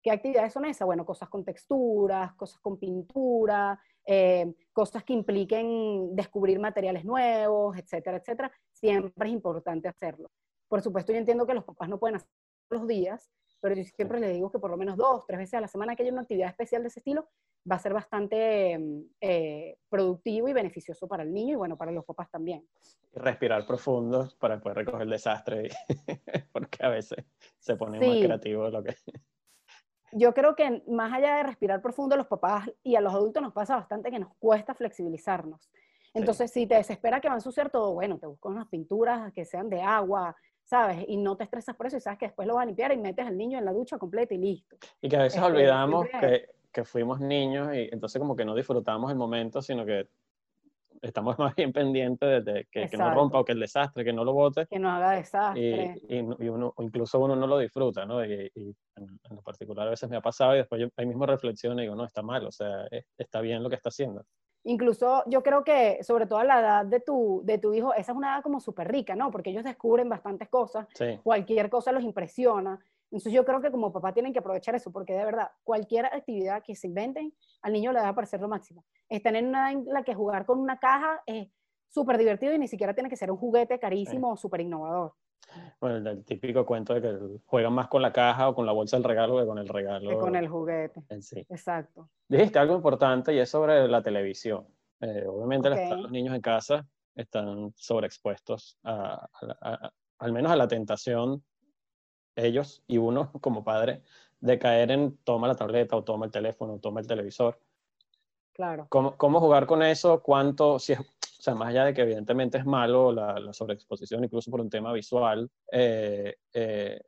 ¿Qué 0.04 0.12
actividades 0.12 0.52
son 0.54 0.66
esas? 0.66 0.86
Bueno, 0.86 1.06
cosas 1.06 1.30
con 1.30 1.46
texturas, 1.46 2.34
cosas 2.34 2.60
con 2.60 2.78
pintura, 2.80 3.80
eh, 4.06 4.52
cosas 4.74 5.04
que 5.04 5.14
impliquen 5.14 6.16
descubrir 6.16 6.60
materiales 6.60 7.06
nuevos, 7.06 7.78
etcétera, 7.78 8.18
etcétera. 8.18 8.52
Siempre 8.72 9.30
es 9.30 9.34
importante 9.34 9.88
hacerlo. 9.88 10.32
Por 10.68 10.82
supuesto, 10.82 11.12
yo 11.12 11.20
entiendo 11.20 11.46
que 11.46 11.54
los 11.54 11.64
papás 11.64 11.88
no 11.88 12.00
pueden 12.00 12.16
hacer 12.16 12.30
los 12.72 12.88
días, 12.88 13.30
pero 13.62 13.76
yo 13.76 13.84
siempre 13.84 14.20
les 14.20 14.34
digo 14.34 14.52
que 14.52 14.60
por 14.60 14.72
lo 14.72 14.78
menos 14.78 14.98
dos, 14.98 15.26
tres 15.28 15.40
veces 15.40 15.54
a 15.54 15.62
la 15.62 15.68
semana 15.68 15.96
que 15.96 16.04
haya 16.04 16.12
una 16.12 16.22
actividad 16.22 16.50
especial 16.50 16.82
de 16.82 16.90
ese 16.90 17.00
estilo, 17.00 17.30
va 17.70 17.76
a 17.76 17.80
ser 17.80 17.94
bastante 17.94 18.80
eh, 19.22 19.78
productivo 19.88 20.50
y 20.50 20.54
beneficioso 20.54 21.08
para 21.08 21.24
el 21.24 21.32
niño 21.32 21.54
y 21.54 21.56
bueno, 21.56 21.78
para 21.78 21.92
los 21.92 22.04
papás 22.04 22.30
también. 22.32 22.68
Respirar 23.14 23.66
profundo 23.66 24.30
para 24.40 24.60
poder 24.60 24.80
recoger 24.80 25.04
el 25.04 25.10
desastre, 25.10 25.70
porque 26.52 26.84
a 26.84 26.90
veces 26.90 27.24
se 27.60 27.76
pone 27.76 28.00
más 28.00 28.18
creativo 28.18 28.68
lo 28.70 28.84
que... 28.84 28.96
Yo 30.14 30.34
creo 30.34 30.56
que 30.56 30.84
más 30.88 31.14
allá 31.14 31.38
de 31.38 31.44
respirar 31.44 31.82
profundo, 31.82 32.16
a 32.16 32.18
los 32.18 32.28
papás 32.28 32.70
y 32.84 32.96
a 32.96 33.02
los 33.02 33.14
adultos 33.14 33.42
nos 33.42 33.54
pasa 33.54 33.78
bastante 33.78 34.12
que 34.12 34.20
nos 34.20 34.34
cuesta 34.40 34.74
flexibilizarnos. 34.74 35.72
Entonces, 36.14 36.52
si 36.52 36.68
te 36.68 36.76
desespera 36.76 37.22
que 37.22 37.30
va 37.30 37.36
a 37.36 37.38
ensuciar 37.38 37.70
todo, 37.70 37.94
bueno, 37.94 38.20
te 38.20 38.28
buscas 38.28 38.52
unas 38.52 38.68
pinturas 38.68 39.32
que 39.32 39.46
sean 39.46 39.70
de 39.70 39.82
agua, 39.82 40.36
¿sabes? 40.72 41.04
Y 41.10 41.18
no 41.18 41.36
te 41.36 41.44
estresas 41.44 41.76
por 41.76 41.88
eso 41.88 41.98
y 41.98 42.00
sabes 42.00 42.18
que 42.18 42.28
después 42.28 42.48
lo 42.48 42.56
vas 42.56 42.64
a 42.64 42.66
limpiar 42.66 42.94
y 42.94 42.98
metes 42.98 43.28
al 43.28 43.38
niño 43.38 43.60
en 43.60 43.66
la 43.66 43.74
ducha 43.74 43.98
completa 43.98 44.34
y 44.34 44.38
listo. 44.38 44.78
Y 45.02 45.10
que 45.10 45.18
a 45.18 45.24
veces 45.24 45.36
este, 45.36 45.52
olvidamos 45.52 46.08
que, 46.08 46.46
que, 46.72 46.86
fuimos 46.86 47.20
niños 47.20 47.76
y 47.76 47.90
entonces 47.92 48.18
como 48.18 48.38
que 48.38 48.46
no 48.46 48.56
disfrutamos 48.56 49.12
el 49.12 49.18
momento, 49.18 49.62
sino 49.62 49.86
que 49.86 50.08
estamos 51.02 51.38
más 51.40 51.54
bien 51.56 51.74
pendientes 51.74 52.46
de, 52.46 52.68
que, 52.72 52.88
que, 52.88 52.96
no 52.96 53.14
rompa 53.14 53.40
o 53.40 53.44
que 53.44 53.52
el 53.52 53.60
desastre, 53.60 54.06
que 54.06 54.14
no 54.14 54.24
lo 54.24 54.32
bote. 54.32 54.66
Que 54.68 54.80
no 54.80 54.90
haga 54.90 55.12
desastre. 55.12 56.00
Y, 56.08 56.16
y, 56.18 56.48
uno, 56.48 56.74
incluso 56.78 57.20
uno 57.20 57.36
no 57.36 57.48
lo 57.48 57.58
disfruta, 57.58 58.06
¿no? 58.06 58.24
Y, 58.24 58.50
en, 58.56 59.20
lo 59.30 59.42
particular 59.42 59.88
a 59.88 59.90
veces 59.92 60.10
me 60.10 60.16
ha 60.16 60.22
pasado 60.22 60.54
y 60.56 60.60
después 60.60 60.80
yo 60.80 60.88
ahí 60.96 61.06
mismo 61.06 61.26
reflexiono 61.26 61.82
y 61.82 61.84
digo, 61.84 61.98
no, 61.98 62.06
está 62.06 62.22
mal, 62.22 62.46
o 62.46 62.52
sea, 62.52 62.88
está 63.18 63.42
bien 63.42 63.62
lo 63.62 63.70
que 63.70 63.76
está 63.76 63.90
haciendo. 63.90 64.24
Incluso 64.64 65.24
yo 65.28 65.42
creo 65.42 65.64
que, 65.64 66.04
sobre 66.04 66.28
todo 66.28 66.40
a 66.40 66.44
la 66.44 66.60
edad 66.60 66.86
de 66.86 67.00
tu, 67.00 67.42
de 67.44 67.58
tu 67.58 67.74
hijo, 67.74 67.94
esa 67.94 68.12
es 68.12 68.18
una 68.18 68.36
edad 68.36 68.44
como 68.44 68.60
súper 68.60 68.92
rica, 68.92 69.16
¿no? 69.16 69.32
Porque 69.32 69.50
ellos 69.50 69.64
descubren 69.64 70.08
bastantes 70.08 70.50
cosas, 70.50 70.88
cualquier 71.24 71.70
cosa 71.70 71.92
los 71.92 72.04
impresiona. 72.04 72.80
Entonces 73.06 73.34
yo 73.34 73.44
creo 73.44 73.60
que 73.60 73.72
como 73.72 73.92
papá 73.92 74.14
tienen 74.14 74.32
que 74.32 74.40
aprovechar 74.40 74.76
eso, 74.76 74.92
porque 74.92 75.14
de 75.14 75.26
verdad, 75.26 75.52
cualquier 75.64 76.06
actividad 76.06 76.64
que 76.64 76.76
se 76.76 76.88
inventen, 76.88 77.34
al 77.62 77.74
niño 77.74 77.92
le 77.92 78.00
va 78.00 78.10
a 78.10 78.16
parecer 78.16 78.40
lo 78.40 78.48
máximo. 78.48 78.86
Están 79.10 79.36
en 79.36 79.48
una 79.48 79.72
edad 79.72 79.82
en 79.82 79.94
la 79.94 80.04
que 80.04 80.14
jugar 80.14 80.46
con 80.46 80.60
una 80.60 80.80
caja 80.80 81.22
es 81.26 81.50
súper 81.90 82.18
divertido 82.18 82.54
y 82.54 82.60
ni 82.60 82.68
siquiera 82.68 82.94
tiene 82.94 83.10
que 83.10 83.18
ser 83.18 83.30
un 83.32 83.38
juguete 83.38 83.80
carísimo 83.80 84.32
o 84.32 84.38
súper 84.38 84.62
innovador. 84.62 85.14
Bueno, 85.80 86.10
el, 86.10 86.24
típico 86.24 86.66
cuento 86.66 86.94
de 86.94 87.02
que 87.02 87.18
juegan 87.46 87.74
más 87.74 87.88
con 87.88 88.02
la 88.02 88.12
caja 88.12 88.50
o 88.50 88.56
con 88.56 88.66
la 88.66 88.72
bolsa 88.72 88.98
del 88.98 89.04
regalo 89.04 89.40
que 89.40 89.46
con 89.46 89.58
el 89.58 89.68
regalo. 89.68 90.10
Que 90.10 90.18
con 90.18 90.36
el 90.36 90.48
juguete. 90.48 91.04
sí. 91.22 91.46
Exacto. 91.50 92.10
Dijiste 92.28 92.60
algo 92.60 92.76
importante 92.76 93.34
y 93.34 93.40
es 93.40 93.50
sobre 93.50 93.88
la 93.88 94.02
televisión. 94.02 94.66
Eh, 95.00 95.26
obviamente 95.28 95.70
los 95.70 96.12
niños 96.12 96.36
en 96.36 96.42
casa 96.42 96.86
están 97.16 97.74
sobreexpuestos 97.76 98.78
a, 98.84 99.28
al 100.20 100.32
menos 100.32 100.52
a 100.52 100.56
la 100.56 100.68
tentación, 100.68 101.44
ellos 102.36 102.84
y 102.88 102.98
uno 102.98 103.32
como 103.42 103.64
padre, 103.64 104.04
de 104.40 104.58
caer 104.58 104.92
en 104.92 105.18
toma 105.18 105.48
la 105.48 105.56
tableta 105.56 105.96
o 105.96 106.04
toma 106.04 106.26
el 106.26 106.32
teléfono 106.32 106.74
o 106.74 106.80
toma 106.80 107.02
el 107.02 107.08
televisor. 107.08 107.60
Claro. 108.54 108.86
¿Cómo, 108.90 109.18
cómo 109.18 109.40
jugar 109.40 109.66
con 109.66 109.82
eso? 109.82 110.22
¿Cuánto, 110.22 110.78
si 110.78 110.94
es, 110.94 111.00
o 111.42 111.44
sea, 111.44 111.56
más 111.56 111.70
allá 111.70 111.86
de 111.86 111.96
que 111.96 112.04
evidentemente 112.04 112.60
es 112.60 112.66
malo 112.68 113.12
la, 113.12 113.52
sobreexposición, 113.52 114.24
incluso 114.24 114.52
por 114.52 114.62
un 114.62 114.70
tema 114.70 114.94
visual, 114.94 115.50
eh, 115.72 116.36
eh, 116.54 117.02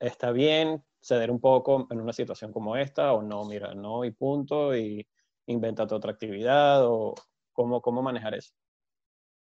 está 0.00 0.32
bien 0.32 0.82
ceder 1.00 1.30
un 1.30 1.38
poco 1.40 1.86
en 1.90 2.00
una 2.00 2.12
situación 2.12 2.52
como 2.52 2.74
esta 2.76 3.12
o 3.12 3.22
no, 3.22 3.44
mira, 3.44 3.72
no 3.72 4.04
y 4.04 4.10
punto, 4.10 4.76
y 4.76 5.06
invéntate 5.46 5.94
otra 5.94 6.10
actividad 6.10 6.84
o 6.84 7.14
cómo, 7.52 7.80
cómo 7.80 8.02
manejar 8.02 8.34
eso. 8.34 8.52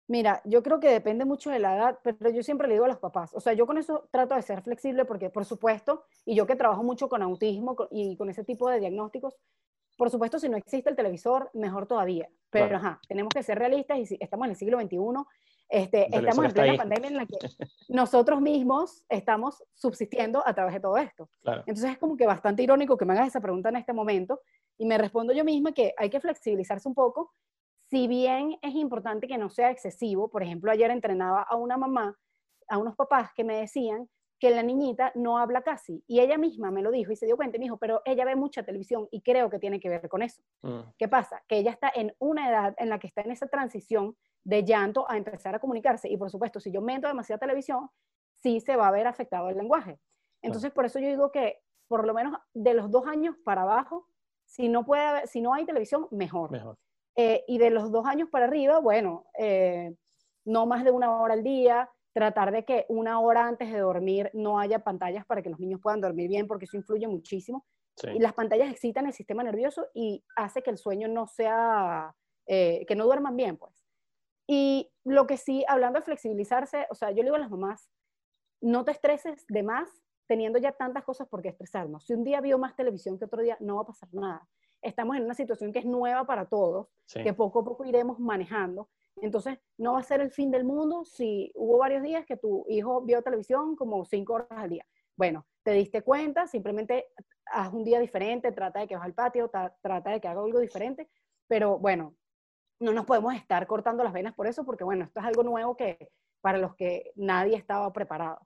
Mira, 0.07 0.41
yo 0.45 0.63
creo 0.63 0.79
que 0.79 0.87
depende 0.87 1.25
mucho 1.25 1.49
de 1.49 1.59
la 1.59 1.75
edad, 1.75 1.99
pero 2.01 2.29
yo 2.29 2.43
siempre 2.43 2.69
le 2.69 2.75
digo 2.75 2.85
a 2.85 2.87
los 2.87 2.99
papás, 2.99 3.33
o 3.33 3.41
sea, 3.41 3.51
yo 3.51 3.67
con 3.67 3.77
eso 3.77 4.07
trato 4.09 4.35
de 4.35 4.41
ser 4.41 4.61
flexible 4.61 5.03
porque, 5.03 5.29
por 5.29 5.43
supuesto, 5.43 6.05
y 6.23 6.33
yo 6.33 6.47
que 6.47 6.55
trabajo 6.55 6.81
mucho 6.81 7.09
con 7.09 7.21
autismo 7.21 7.75
y 7.91 8.15
con 8.15 8.29
ese 8.29 8.45
tipo 8.45 8.69
de 8.69 8.79
diagnósticos, 8.79 9.35
por 9.99 10.09
supuesto, 10.09 10.39
si 10.39 10.47
no 10.47 10.55
existe 10.55 10.89
el 10.89 10.95
televisor, 10.95 11.51
mejor 11.53 11.85
todavía. 11.85 12.29
Pero, 12.49 12.77
ajá, 12.77 13.01
tenemos 13.09 13.33
que 13.33 13.43
ser 13.43 13.59
realistas 13.59 13.97
y 13.99 14.05
si 14.05 14.17
estamos 14.21 14.45
en 14.45 14.51
el 14.51 14.55
siglo 14.55 14.79
XXI, 14.79 14.97
este, 15.67 16.15
estamos 16.15 16.45
en 16.45 16.51
plena 16.53 16.77
pandemia 16.77 17.09
en 17.09 17.17
la 17.17 17.25
que 17.25 17.35
nosotros 17.89 18.39
mismos 18.39 19.03
estamos 19.09 19.61
subsistiendo 19.73 20.41
a 20.47 20.53
través 20.53 20.75
de 20.75 20.79
todo 20.79 20.95
esto. 20.95 21.29
Entonces 21.43 21.91
es 21.91 21.97
como 21.97 22.15
que 22.15 22.25
bastante 22.25 22.63
irónico 22.63 22.95
que 22.95 23.03
me 23.03 23.11
hagas 23.11 23.27
esa 23.27 23.41
pregunta 23.41 23.67
en 23.67 23.75
este 23.75 23.91
momento 23.91 24.39
y 24.77 24.85
me 24.85 24.97
respondo 24.97 25.33
yo 25.33 25.43
misma 25.43 25.73
que 25.73 25.93
hay 25.97 26.09
que 26.09 26.21
flexibilizarse 26.21 26.87
un 26.87 26.95
poco. 26.95 27.33
Si 27.89 28.07
bien 28.07 28.57
es 28.61 28.75
importante 28.75 29.27
que 29.27 29.37
no 29.37 29.49
sea 29.49 29.69
excesivo, 29.69 30.29
por 30.29 30.43
ejemplo, 30.43 30.71
ayer 30.71 30.91
entrenaba 30.91 31.41
a 31.41 31.57
una 31.57 31.75
mamá, 31.75 32.17
a 32.69 32.77
unos 32.77 32.95
papás 32.95 33.31
que 33.35 33.43
me 33.43 33.57
decían 33.57 34.09
que 34.39 34.49
la 34.51 34.63
niñita 34.63 35.11
no 35.15 35.37
habla 35.37 35.61
casi. 35.61 36.03
Y 36.07 36.21
ella 36.21 36.37
misma 36.37 36.71
me 36.71 36.81
lo 36.81 36.91
dijo 36.91 37.11
y 37.11 37.15
se 37.15 37.25
dio 37.25 37.35
cuenta 37.35 37.57
y 37.57 37.59
me 37.59 37.65
dijo, 37.65 37.77
pero 37.77 38.01
ella 38.05 38.25
ve 38.25 38.35
mucha 38.35 38.63
televisión 38.63 39.07
y 39.11 39.21
creo 39.21 39.49
que 39.49 39.59
tiene 39.59 39.79
que 39.79 39.89
ver 39.89 40.07
con 40.07 40.21
eso. 40.21 40.41
Mm. 40.61 40.79
¿Qué 40.97 41.07
pasa? 41.07 41.43
Que 41.47 41.57
ella 41.57 41.71
está 41.71 41.91
en 41.93 42.15
una 42.19 42.49
edad 42.49 42.73
en 42.77 42.89
la 42.89 42.99
que 42.99 43.07
está 43.07 43.21
en 43.21 43.31
esa 43.31 43.47
transición 43.47 44.15
de 44.43 44.63
llanto 44.63 45.09
a 45.09 45.17
empezar 45.17 45.55
a 45.55 45.59
comunicarse. 45.59 46.09
Y 46.09 46.15
por 46.15 46.29
supuesto, 46.29 46.59
si 46.59 46.71
yo 46.71 46.81
meto 46.81 47.07
demasiada 47.07 47.39
televisión, 47.39 47.89
sí 48.35 48.61
se 48.61 48.77
va 48.77 48.87
a 48.87 48.91
ver 48.91 49.07
afectado 49.07 49.49
el 49.49 49.57
lenguaje. 49.57 49.99
Entonces, 50.41 50.71
por 50.71 50.85
eso 50.85 50.99
yo 50.99 51.07
digo 51.07 51.31
que 51.31 51.59
por 51.87 52.05
lo 52.07 52.13
menos 52.13 52.39
de 52.53 52.73
los 52.73 52.89
dos 52.89 53.05
años 53.07 53.35
para 53.43 53.63
abajo, 53.63 54.07
si 54.45 54.69
no, 54.69 54.85
puede 54.85 55.27
si 55.27 55.41
no 55.41 55.53
hay 55.53 55.65
televisión, 55.65 56.07
mejor. 56.11 56.51
mejor. 56.51 56.77
Eh, 57.15 57.43
y 57.47 57.57
de 57.57 57.71
los 57.71 57.91
dos 57.91 58.05
años 58.05 58.29
para 58.29 58.45
arriba, 58.45 58.79
bueno, 58.79 59.25
eh, 59.37 59.93
no 60.45 60.65
más 60.65 60.85
de 60.85 60.91
una 60.91 61.19
hora 61.19 61.33
al 61.33 61.43
día, 61.43 61.89
tratar 62.13 62.51
de 62.51 62.65
que 62.65 62.85
una 62.89 63.19
hora 63.19 63.47
antes 63.47 63.71
de 63.71 63.79
dormir 63.79 64.29
no 64.33 64.59
haya 64.59 64.79
pantallas 64.79 65.25
para 65.25 65.41
que 65.41 65.49
los 65.49 65.59
niños 65.59 65.79
puedan 65.81 66.01
dormir 66.01 66.27
bien, 66.29 66.47
porque 66.47 66.65
eso 66.65 66.77
influye 66.77 67.07
muchísimo. 67.07 67.65
Y 68.13 68.19
las 68.19 68.33
pantallas 68.33 68.71
excitan 68.71 69.07
el 69.07 69.13
sistema 69.13 69.43
nervioso 69.43 69.87
y 69.93 70.23
hace 70.37 70.61
que 70.61 70.69
el 70.69 70.77
sueño 70.77 71.09
no 71.09 71.27
sea, 71.27 72.15
eh, 72.45 72.85
que 72.87 72.95
no 72.95 73.05
duerman 73.05 73.35
bien, 73.35 73.57
pues. 73.57 73.85
Y 74.47 74.89
lo 75.03 75.27
que 75.27 75.35
sí, 75.35 75.65
hablando 75.67 75.99
de 75.99 76.05
flexibilizarse, 76.05 76.87
o 76.89 76.95
sea, 76.95 77.11
yo 77.11 77.17
le 77.17 77.23
digo 77.23 77.35
a 77.35 77.39
las 77.39 77.51
mamás, 77.51 77.91
no 78.61 78.85
te 78.85 78.91
estreses 78.91 79.45
de 79.47 79.63
más 79.63 79.89
teniendo 80.27 80.59
ya 80.59 80.71
tantas 80.71 81.03
cosas 81.03 81.27
por 81.27 81.41
qué 81.41 81.49
estresarnos. 81.49 82.05
Si 82.05 82.13
un 82.13 82.23
día 82.23 82.39
vio 82.39 82.57
más 82.57 82.75
televisión 82.75 83.17
que 83.17 83.25
otro 83.25 83.41
día, 83.41 83.57
no 83.59 83.75
va 83.75 83.81
a 83.81 83.87
pasar 83.87 84.09
nada. 84.13 84.47
Estamos 84.81 85.17
en 85.17 85.25
una 85.25 85.33
situación 85.33 85.73
que 85.73 85.79
es 85.79 85.85
nueva 85.85 86.25
para 86.25 86.45
todos, 86.45 86.87
que 87.11 87.33
poco 87.33 87.59
a 87.59 87.63
poco 87.65 87.83
iremos 87.83 88.19
manejando 88.19 88.89
entonces, 89.21 89.59
no 89.77 89.93
va 89.93 89.99
a 89.99 90.03
ser 90.03 90.21
el 90.21 90.31
fin 90.31 90.51
del 90.51 90.63
mundo 90.63 91.05
si 91.05 91.51
hubo 91.55 91.77
varios 91.77 92.03
días 92.03 92.25
que 92.25 92.37
tu 92.37 92.65
hijo 92.69 93.01
vio 93.01 93.21
televisión 93.21 93.75
como 93.75 94.05
cinco 94.05 94.33
horas 94.33 94.47
al 94.51 94.69
día. 94.69 94.85
Bueno, 95.15 95.45
te 95.63 95.71
diste 95.71 96.01
cuenta, 96.01 96.47
simplemente 96.47 97.07
haz 97.45 97.73
un 97.73 97.83
día 97.83 97.99
diferente, 97.99 98.51
trata 98.51 98.79
de 98.79 98.87
que 98.87 98.95
vas 98.95 99.05
al 99.05 99.13
patio, 99.13 99.49
trata 99.49 100.11
de 100.11 100.21
que 100.21 100.27
haga 100.27 100.41
algo 100.41 100.59
diferente, 100.59 101.09
pero 101.47 101.77
bueno, 101.77 102.15
no 102.79 102.93
nos 102.93 103.05
podemos 103.05 103.35
estar 103.35 103.67
cortando 103.67 104.03
las 104.03 104.13
venas 104.13 104.33
por 104.33 104.47
eso, 104.47 104.65
porque 104.65 104.83
bueno, 104.83 105.05
esto 105.05 105.19
es 105.19 105.25
algo 105.25 105.43
nuevo 105.43 105.75
que 105.75 106.09
para 106.41 106.57
los 106.57 106.75
que 106.75 107.11
nadie 107.15 107.55
estaba 107.57 107.91
preparado. 107.91 108.39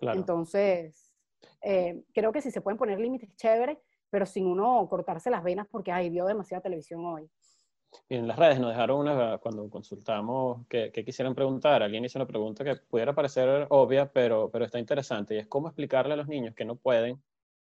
Entonces, 0.00 1.12
eh, 1.60 2.04
creo 2.12 2.32
que 2.32 2.40
si 2.40 2.50
se 2.50 2.60
pueden 2.60 2.78
poner 2.78 3.00
límites, 3.00 3.34
chévere, 3.36 3.80
pero 4.10 4.26
sin 4.26 4.46
uno 4.46 4.86
cortarse 4.88 5.30
las 5.30 5.42
venas 5.42 5.66
porque, 5.68 5.90
ay, 5.90 6.10
vio 6.10 6.26
demasiada 6.26 6.62
televisión 6.62 7.04
hoy. 7.04 7.30
En 8.08 8.26
las 8.26 8.38
redes 8.38 8.60
nos 8.60 8.70
dejaron 8.70 9.00
una, 9.00 9.38
cuando 9.38 9.68
consultamos 9.68 10.66
que, 10.68 10.90
quisieran 10.92 11.34
preguntar, 11.34 11.82
alguien 11.82 12.04
hizo 12.04 12.18
una 12.18 12.26
pregunta 12.26 12.64
que 12.64 12.76
pudiera 12.76 13.14
parecer 13.14 13.66
obvia, 13.70 14.10
pero, 14.10 14.50
pero 14.50 14.64
está 14.64 14.78
interesante, 14.78 15.34
y 15.34 15.38
es 15.38 15.46
cómo 15.46 15.68
explicarle 15.68 16.14
a 16.14 16.16
los 16.16 16.28
niños 16.28 16.54
que 16.54 16.64
no 16.64 16.76
pueden 16.76 17.22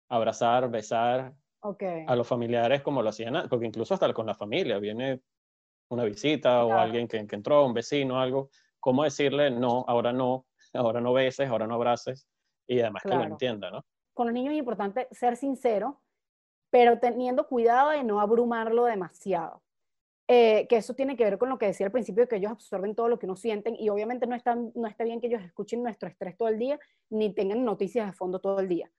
abrazar, 0.09 0.69
besar 0.69 1.33
a 2.07 2.15
los 2.15 2.27
familiares 2.27 2.81
como 2.81 3.01
lo 3.01 3.09
hacían 3.09 3.35
antes, 3.35 3.49
porque 3.49 3.65
incluso 3.65 3.93
hasta 3.93 4.13
con 4.13 4.27
la 4.27 4.35
familia, 4.35 4.77
viene 4.77 5.21
una 5.89 6.03
visita 6.03 6.63
o 6.65 6.73
alguien 6.73 7.07
que, 7.07 7.25
que, 7.25 7.35
entró, 7.35 7.65
un 7.65 7.73
vecino, 7.73 8.19
algo, 8.19 8.49
cómo 8.79 9.03
decirle 9.03 9.49
no, 9.49 9.83
ahora 9.87 10.13
no, 10.13 10.45
ahora 10.73 11.01
no 11.01 11.13
beses, 11.13 11.49
ahora 11.49 11.65
no 11.67 11.75
abraces, 11.75 12.27
y 12.67 12.79
además 12.79 13.03
que 13.03 13.09
lo 13.09 13.23
entienda, 13.23 13.71
¿no? 13.71 13.83
Con 14.13 14.27
los 14.27 14.33
niños 14.33 14.53
es 14.53 14.59
importante 14.59 15.07
ser 15.11 15.35
sincero, 15.35 15.99
pero 16.69 16.99
teniendo 16.99 17.47
cuidado 17.47 17.89
de 17.89 18.03
no 18.03 18.21
abrumarlo 18.21 18.85
demasiado. 18.85 19.61
Eh, 20.27 20.65
que 20.67 20.77
eso 20.77 20.95
tiene 20.95 21.15
que 21.15 21.23
ver 21.23 21.37
con 21.37 21.49
lo 21.49 21.59
que 21.59 21.67
decía 21.67 21.85
al 21.85 21.91
principio, 21.91 22.27
que 22.27 22.37
ellos 22.37 22.51
absorben 22.51 22.95
todo 22.95 23.09
lo 23.09 23.19
que 23.19 23.27
uno 23.27 23.35
sienten 23.35 23.75
y 23.77 23.89
obviamente 23.89 24.25
no, 24.25 24.35
están, 24.35 24.71
no 24.73 24.87
está 24.87 25.03
bien 25.03 25.21
que 25.21 25.27
ellos 25.27 25.43
escuchen 25.43 25.83
nuestro 25.83 26.09
estrés 26.09 26.35
todo 26.35 26.47
el 26.47 26.57
día 26.57 26.79
ni 27.11 27.31
tengan 27.31 27.63
noticias 27.63 28.07
de 28.07 28.13
fondo 28.13 28.39
todo 28.39 28.59
el 28.59 28.67
día. 28.67 28.91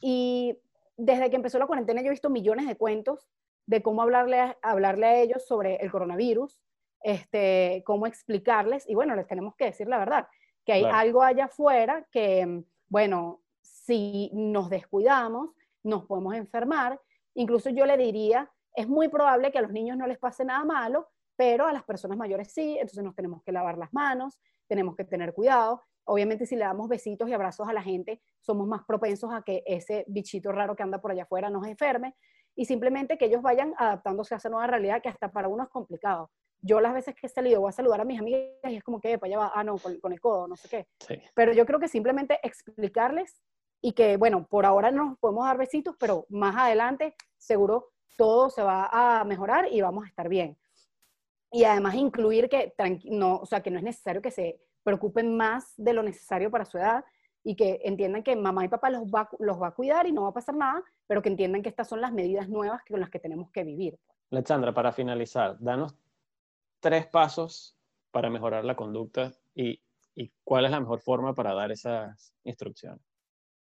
Y 0.00 0.56
desde 0.96 1.28
que 1.28 1.36
empezó 1.36 1.58
la 1.58 1.66
cuarentena 1.66 2.00
yo 2.00 2.06
he 2.06 2.10
visto 2.10 2.30
millones 2.30 2.66
de 2.66 2.76
cuentos 2.76 3.28
de 3.66 3.82
cómo 3.82 4.00
hablarle 4.00 4.40
a, 4.40 4.58
hablarle 4.62 5.06
a 5.06 5.20
ellos 5.20 5.46
sobre 5.46 5.76
el 5.76 5.90
coronavirus, 5.90 6.58
este, 7.02 7.82
cómo 7.84 8.06
explicarles 8.06 8.88
y 8.88 8.94
bueno, 8.94 9.14
les 9.14 9.26
tenemos 9.26 9.54
que 9.54 9.66
decir 9.66 9.86
la 9.86 9.98
verdad, 9.98 10.28
que 10.64 10.72
hay 10.72 10.84
algo 10.84 11.22
allá 11.22 11.44
afuera 11.44 12.06
que, 12.10 12.64
bueno, 12.88 13.42
si 13.60 14.30
nos 14.32 14.70
descuidamos, 14.70 15.50
nos 15.82 16.04
podemos 16.06 16.34
enfermar. 16.34 17.00
Incluso 17.34 17.70
yo 17.70 17.86
le 17.86 17.96
diría, 17.96 18.50
es 18.78 18.88
muy 18.88 19.08
probable 19.08 19.50
que 19.50 19.58
a 19.58 19.62
los 19.62 19.72
niños 19.72 19.96
no 19.96 20.06
les 20.06 20.18
pase 20.18 20.44
nada 20.44 20.64
malo, 20.64 21.08
pero 21.34 21.66
a 21.66 21.72
las 21.72 21.82
personas 21.82 22.16
mayores 22.16 22.52
sí, 22.52 22.74
entonces 22.74 23.02
nos 23.02 23.14
tenemos 23.14 23.42
que 23.42 23.50
lavar 23.50 23.76
las 23.76 23.92
manos, 23.92 24.38
tenemos 24.68 24.94
que 24.94 25.04
tener 25.04 25.34
cuidado. 25.34 25.82
Obviamente 26.04 26.46
si 26.46 26.54
le 26.54 26.64
damos 26.64 26.88
besitos 26.88 27.28
y 27.28 27.32
abrazos 27.32 27.68
a 27.68 27.72
la 27.72 27.82
gente, 27.82 28.22
somos 28.40 28.68
más 28.68 28.84
propensos 28.86 29.32
a 29.32 29.42
que 29.42 29.64
ese 29.66 30.04
bichito 30.06 30.52
raro 30.52 30.76
que 30.76 30.84
anda 30.84 31.00
por 31.00 31.10
allá 31.10 31.24
afuera 31.24 31.50
nos 31.50 31.66
enferme 31.66 32.14
y 32.54 32.66
simplemente 32.66 33.18
que 33.18 33.24
ellos 33.24 33.42
vayan 33.42 33.74
adaptándose 33.78 34.34
a 34.34 34.36
esa 34.36 34.48
nueva 34.48 34.68
realidad 34.68 35.02
que 35.02 35.08
hasta 35.08 35.32
para 35.32 35.48
uno 35.48 35.64
es 35.64 35.68
complicado 35.70 36.30
yo 36.60 36.80
las 36.80 36.94
veces 36.94 37.14
que 37.14 37.26
he 37.26 37.30
salido 37.30 37.60
voy 37.60 37.68
a 37.68 37.72
saludar 37.72 38.00
a 38.00 38.04
mis 38.04 38.18
amigas 38.18 38.50
y 38.64 38.76
es 38.76 38.82
como 38.82 39.00
que, 39.00 39.18
para 39.18 39.28
allá 39.28 39.38
va, 39.38 39.52
ah, 39.54 39.64
no, 39.64 39.76
con, 39.78 40.12
el 40.12 40.20
codo, 40.20 40.48
no 40.48 40.56
sé 40.56 40.68
qué. 40.68 40.88
Pero 41.34 41.52
yo 41.52 41.64
creo 41.66 41.78
que 41.78 41.88
simplemente 41.88 42.40
explicarles 42.42 43.40
y 43.80 43.92
que, 43.92 44.16
bueno, 44.16 44.46
por 44.48 44.66
ahora 44.66 44.90
no 44.90 45.10
nos 45.10 45.18
podemos 45.18 45.46
dar 45.46 45.56
besitos, 45.56 45.94
pero 45.98 46.26
más 46.28 46.56
adelante 46.56 47.14
seguro 47.36 47.92
todo 48.16 48.50
se 48.50 48.62
va 48.62 48.88
a 48.90 49.24
mejorar 49.24 49.68
y 49.70 49.80
vamos 49.80 50.04
a 50.04 50.08
estar 50.08 50.28
bien. 50.28 50.56
Y 51.50 51.64
además 51.64 51.94
incluir 51.94 52.48
que, 52.48 52.74
no, 53.04 53.36
o 53.36 53.46
sea, 53.46 53.62
que 53.62 53.70
no 53.70 53.78
es 53.78 53.84
necesario 53.84 54.20
que 54.20 54.30
se 54.30 54.60
preocupen 54.82 55.36
más 55.36 55.74
de 55.76 55.92
lo 55.92 56.02
necesario 56.02 56.50
para 56.50 56.64
su 56.64 56.78
edad 56.78 57.04
y 57.44 57.56
que 57.56 57.80
entiendan 57.84 58.22
que 58.22 58.36
mamá 58.36 58.64
y 58.64 58.68
papá 58.68 58.90
los 58.90 59.04
va, 59.04 59.28
los 59.38 59.60
va 59.60 59.68
a 59.68 59.74
cuidar 59.74 60.06
y 60.06 60.12
no 60.12 60.22
va 60.22 60.28
a 60.28 60.34
pasar 60.34 60.54
nada, 60.54 60.82
pero 61.06 61.22
que 61.22 61.28
entiendan 61.28 61.62
que 61.62 61.68
estas 61.68 61.88
son 61.88 62.00
las 62.00 62.12
medidas 62.12 62.48
nuevas 62.48 62.82
con 62.88 63.00
las 63.00 63.10
que 63.10 63.18
tenemos 63.18 63.50
que 63.50 63.64
vivir. 63.64 63.98
Alexandra, 64.30 64.74
para 64.74 64.92
finalizar, 64.92 65.56
danos 65.58 65.94
tres 66.80 67.06
pasos 67.06 67.76
para 68.10 68.30
mejorar 68.30 68.64
la 68.64 68.76
conducta 68.76 69.32
y, 69.54 69.80
cuál 70.42 70.64
es 70.64 70.70
la 70.72 70.80
mejor 70.80 71.00
forma 71.00 71.32
para 71.32 71.54
dar 71.54 71.70
esas 71.70 72.34
instrucciones? 72.42 73.00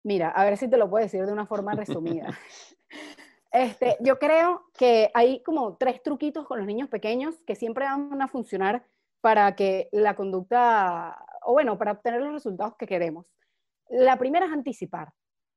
Mira, 0.04 0.30
a 0.30 0.44
ver 0.44 0.56
si 0.56 0.68
te 0.68 0.76
lo 0.76 0.88
puedo 0.88 1.02
decir 1.02 1.26
de 1.26 1.32
una 1.32 1.46
forma 1.46 1.74
resumida. 1.74 2.28
este, 3.54 3.96
yo 4.00 4.18
creo 4.18 4.64
que 4.76 5.12
hay 5.14 5.40
como 5.44 5.76
tres 5.76 6.02
truquitos 6.02 6.44
con 6.44 6.58
los 6.58 6.66
niños 6.66 6.88
pequeños 6.88 7.36
que 7.46 7.54
siempre 7.54 7.84
van 7.84 8.20
a 8.20 8.26
funcionar 8.26 8.84
para 9.20 9.54
que 9.54 9.88
la 9.92 10.16
conducta, 10.16 11.24
o 11.44 11.52
bueno, 11.52 11.78
para 11.78 11.92
obtener 11.92 12.20
los 12.20 12.32
resultados 12.32 12.74
que 12.76 12.88
queremos. 12.88 13.26
La 13.88 14.18
primera 14.18 14.46
es 14.46 14.52
anticipar. 14.52 15.12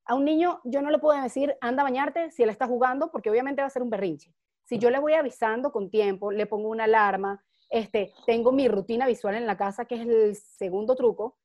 A 0.06 0.14
un 0.14 0.26
niño 0.26 0.62
yo 0.64 0.84
no 0.84 0.92
le 0.92 1.00
puedo 1.00 1.20
decir, 1.20 1.58
anda 1.60 1.82
a 1.82 1.86
bañarte 1.86 2.30
si 2.30 2.44
él 2.44 2.50
está 2.50 2.68
jugando, 2.68 3.10
porque 3.12 3.32
obviamente 3.32 3.62
va 3.62 3.68
a 3.68 3.72
ser 3.72 3.82
un 3.82 3.90
berrinche. 3.90 4.32
Si 4.64 4.78
yo 4.78 4.92
le 4.92 5.00
voy 5.00 5.14
avisando 5.14 5.72
con 5.72 5.90
tiempo, 5.90 6.32
le 6.32 6.46
pongo 6.46 6.70
una 6.70 6.84
alarma, 6.84 7.44
este, 7.68 8.14
tengo 8.28 8.52
mi 8.52 8.68
rutina 8.68 9.08
visual 9.08 9.34
en 9.34 9.48
la 9.48 9.58
casa, 9.58 9.86
que 9.86 9.96
es 9.96 10.02
el 10.02 10.36
segundo 10.36 10.96
truco, 10.96 11.36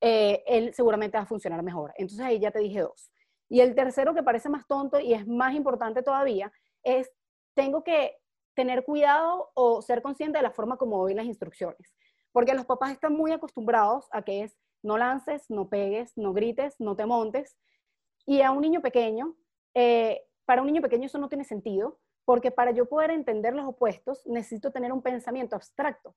eh, 0.00 0.42
él 0.48 0.74
seguramente 0.74 1.18
va 1.18 1.22
a 1.22 1.26
funcionar 1.26 1.62
mejor. 1.62 1.92
Entonces 1.96 2.26
ahí 2.26 2.40
ya 2.40 2.50
te 2.50 2.58
dije 2.58 2.80
dos. 2.80 3.12
Y 3.50 3.60
el 3.60 3.74
tercero 3.74 4.14
que 4.14 4.22
parece 4.22 4.48
más 4.48 4.66
tonto 4.66 4.98
y 5.00 5.12
es 5.12 5.26
más 5.26 5.54
importante 5.54 6.02
todavía 6.02 6.52
es, 6.82 7.10
tengo 7.54 7.84
que 7.84 8.16
tener 8.54 8.84
cuidado 8.84 9.50
o 9.54 9.82
ser 9.82 10.00
consciente 10.00 10.38
de 10.38 10.42
la 10.42 10.52
forma 10.52 10.76
como 10.76 10.98
doy 10.98 11.14
las 11.14 11.26
instrucciones. 11.26 11.94
Porque 12.32 12.54
los 12.54 12.64
papás 12.64 12.92
están 12.92 13.12
muy 13.12 13.32
acostumbrados 13.32 14.08
a 14.12 14.22
que 14.22 14.44
es 14.44 14.56
no 14.82 14.96
lances, 14.96 15.50
no 15.50 15.68
pegues, 15.68 16.16
no 16.16 16.32
grites, 16.32 16.76
no 16.78 16.96
te 16.96 17.04
montes. 17.04 17.58
Y 18.24 18.40
a 18.42 18.52
un 18.52 18.60
niño 18.60 18.80
pequeño, 18.80 19.36
eh, 19.74 20.22
para 20.46 20.62
un 20.62 20.68
niño 20.68 20.80
pequeño 20.80 21.06
eso 21.06 21.18
no 21.18 21.28
tiene 21.28 21.44
sentido, 21.44 21.98
porque 22.24 22.52
para 22.52 22.70
yo 22.70 22.88
poder 22.88 23.10
entender 23.10 23.54
los 23.54 23.66
opuestos 23.66 24.24
necesito 24.26 24.70
tener 24.70 24.92
un 24.92 25.02
pensamiento 25.02 25.56
abstracto 25.56 26.14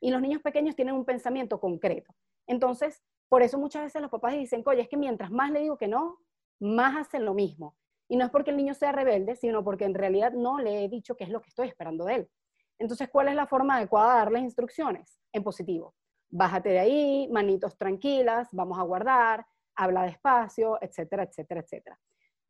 y 0.00 0.10
los 0.10 0.20
niños 0.20 0.42
pequeños 0.42 0.76
tienen 0.76 0.94
un 0.94 1.04
pensamiento 1.04 1.58
concreto. 1.58 2.14
Entonces, 2.46 3.02
por 3.28 3.42
eso 3.42 3.58
muchas 3.58 3.82
veces 3.82 4.00
los 4.00 4.10
papás 4.10 4.34
dicen, 4.34 4.62
oye, 4.66 4.82
es 4.82 4.88
que 4.88 4.96
mientras 4.96 5.30
más 5.30 5.50
le 5.50 5.60
digo 5.60 5.76
que 5.76 5.88
no, 5.88 6.18
más 6.60 6.96
hacen 6.96 7.24
lo 7.24 7.34
mismo. 7.34 7.76
Y 8.08 8.16
no 8.16 8.24
es 8.24 8.30
porque 8.30 8.50
el 8.50 8.56
niño 8.56 8.74
sea 8.74 8.92
rebelde, 8.92 9.34
sino 9.36 9.64
porque 9.64 9.84
en 9.84 9.94
realidad 9.94 10.32
no 10.32 10.58
le 10.58 10.84
he 10.84 10.88
dicho 10.88 11.16
qué 11.16 11.24
es 11.24 11.30
lo 11.30 11.40
que 11.40 11.48
estoy 11.48 11.68
esperando 11.68 12.04
de 12.04 12.14
él. 12.14 12.30
Entonces, 12.78 13.08
¿cuál 13.08 13.28
es 13.28 13.34
la 13.34 13.46
forma 13.46 13.76
adecuada 13.76 14.12
de 14.12 14.18
darles 14.18 14.42
instrucciones? 14.42 15.20
En 15.32 15.42
positivo. 15.42 15.94
Bájate 16.28 16.70
de 16.70 16.78
ahí, 16.78 17.28
manitos 17.32 17.76
tranquilas, 17.76 18.48
vamos 18.52 18.78
a 18.78 18.82
guardar, 18.82 19.46
habla 19.74 20.02
despacio, 20.02 20.78
etcétera, 20.80 21.24
etcétera, 21.24 21.60
etcétera. 21.60 21.98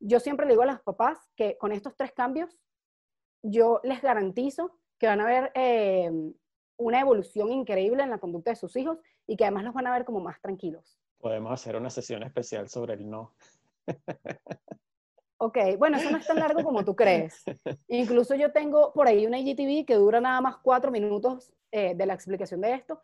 Yo 0.01 0.21
siempre 0.21 0.47
le 0.47 0.53
digo 0.53 0.63
a 0.63 0.67
los 0.67 0.81
papás 0.81 1.19
que 1.37 1.57
con 1.59 1.73
estos 1.73 1.97
tres 1.97 2.13
cambios 2.13 2.59
yo 3.43 3.81
les 3.83 4.03
garantizo 4.03 4.79
que 4.99 5.07
van 5.07 5.21
a 5.21 5.27
ver 5.27 5.53
eh, 5.55 6.11
una 6.79 7.01
evolución 7.01 7.53
increíble 7.53 8.03
en 8.03 8.11
la 8.11 8.19
conducta 8.19 8.51
de 8.51 8.57
sus 8.57 8.77
hijos 8.77 8.99
y 9.27 9.37
que 9.37 9.45
además 9.45 9.65
los 9.65 9.75
van 9.75 9.87
a 9.87 9.93
ver 9.93 10.05
como 10.05 10.21
más 10.21 10.41
tranquilos. 10.41 10.99
Podemos 11.19 11.53
hacer 11.53 11.77
una 11.77 11.91
sesión 11.91 12.23
especial 12.23 12.69
sobre 12.69 12.95
el 12.95 13.09
no. 13.09 13.35
Ok, 15.39 15.59
bueno, 15.79 15.99
eso 15.99 16.11
no 16.11 16.17
es 16.17 16.27
tan 16.27 16.39
largo 16.39 16.63
como 16.65 16.85
tú 16.85 16.97
crees. 16.97 17.45
Incluso 17.89 18.35
yo 18.35 18.53
tengo 18.53 18.93
por 18.95 19.07
ahí 19.07 19.27
una 19.27 19.39
IGTV 19.39 19.85
que 19.85 19.95
dura 19.95 20.21
nada 20.21 20.41
más 20.41 20.57
cuatro 20.57 20.91
minutos 20.91 21.53
eh, 21.73 21.95
de 21.95 22.07
la 22.07 22.15
explicación 22.15 22.63
de 22.63 22.73
esto 22.73 23.03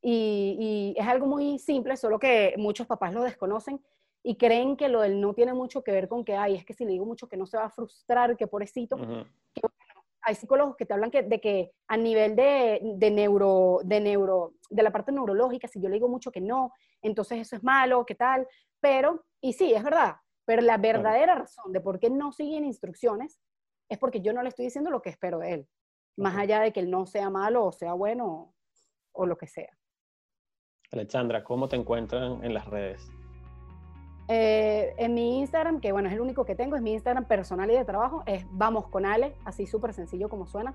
y, 0.00 0.94
y, 0.96 1.00
es 1.00 1.06
algo 1.06 1.26
muy 1.26 1.58
simple, 1.58 1.96
solo 1.96 2.18
que 2.18 2.54
muchos 2.58 2.86
papás 2.86 3.12
lo 3.12 3.22
desconocen 3.22 3.82
y 4.22 4.36
creen 4.36 4.76
que 4.76 4.88
lo 4.88 5.00
del 5.02 5.20
no 5.20 5.34
tiene 5.34 5.52
mucho 5.52 5.82
que 5.82 5.92
ver 5.92 6.08
con 6.08 6.24
que, 6.24 6.36
ay, 6.36 6.56
es 6.56 6.64
que 6.64 6.74
si 6.74 6.84
le 6.84 6.92
digo 6.92 7.06
mucho 7.06 7.28
que 7.28 7.36
no 7.36 7.46
se 7.46 7.58
va 7.58 7.64
a 7.64 7.70
frustrar, 7.70 8.36
que 8.36 8.46
pobrecito. 8.46 8.96
hay 10.22 10.34
psicólogos 10.34 10.76
que 10.76 10.86
te 10.86 10.94
hablan 10.94 11.10
que, 11.10 11.22
de 11.22 11.40
que 11.40 11.72
a 11.88 11.96
nivel 11.98 12.34
de, 12.34 12.80
de, 12.82 13.10
neuro, 13.10 13.80
de 13.84 14.00
neuro, 14.00 14.54
de 14.70 14.82
la 14.82 14.90
parte 14.90 15.12
neurológica, 15.12 15.68
si 15.68 15.80
yo 15.80 15.88
le 15.90 15.96
digo 15.96 16.08
mucho 16.08 16.32
que 16.32 16.40
no, 16.40 16.72
entonces 17.02 17.38
eso 17.38 17.56
es 17.56 17.62
malo, 17.62 18.06
¿qué 18.06 18.14
tal? 18.14 18.46
Pero, 18.80 19.24
y 19.42 19.52
sí, 19.52 19.74
es 19.74 19.82
verdad, 19.82 20.16
pero 20.44 20.62
la 20.62 20.76
verdadera 20.76 21.34
razón 21.34 21.72
de 21.72 21.80
por 21.80 21.98
qué 21.98 22.10
no 22.10 22.32
siguen 22.32 22.64
instrucciones 22.64 23.40
es 23.88 23.98
porque 23.98 24.20
yo 24.20 24.32
no 24.32 24.42
le 24.42 24.48
estoy 24.48 24.66
diciendo 24.66 24.90
lo 24.90 25.02
que 25.02 25.10
espero 25.10 25.38
de 25.38 25.54
él, 25.54 25.68
más 26.16 26.36
allá 26.36 26.60
de 26.60 26.72
que 26.72 26.80
él 26.80 26.90
no 26.90 27.06
sea 27.06 27.30
malo 27.30 27.64
o 27.64 27.72
sea 27.72 27.94
bueno 27.94 28.54
o, 29.12 29.26
lo 29.26 29.36
que 29.36 29.46
sea. 29.46 29.70
Alexandra, 30.90 31.44
¿cómo 31.44 31.68
te 31.68 31.76
encuentran 31.76 32.44
en 32.44 32.54
las 32.54 32.66
redes? 32.66 33.08
Eh, 34.28 34.94
en 34.96 35.14
mi 35.14 35.38
Instagram, 35.40 35.80
que 35.80 35.92
bueno, 35.92 36.08
es 36.08 36.14
el 36.14 36.20
único 36.20 36.44
que 36.44 36.54
tengo, 36.54 36.76
es 36.76 36.82
mi 36.82 36.92
Instagram 36.92 37.26
personal 37.26 37.70
y 37.70 37.74
de 37.74 37.84
trabajo, 37.84 38.22
es 38.26 38.44
Vamos 38.50 38.88
con 38.88 39.04
Ale, 39.04 39.36
así 39.44 39.66
súper 39.66 39.92
sencillo 39.92 40.28
como 40.28 40.46
suena. 40.46 40.74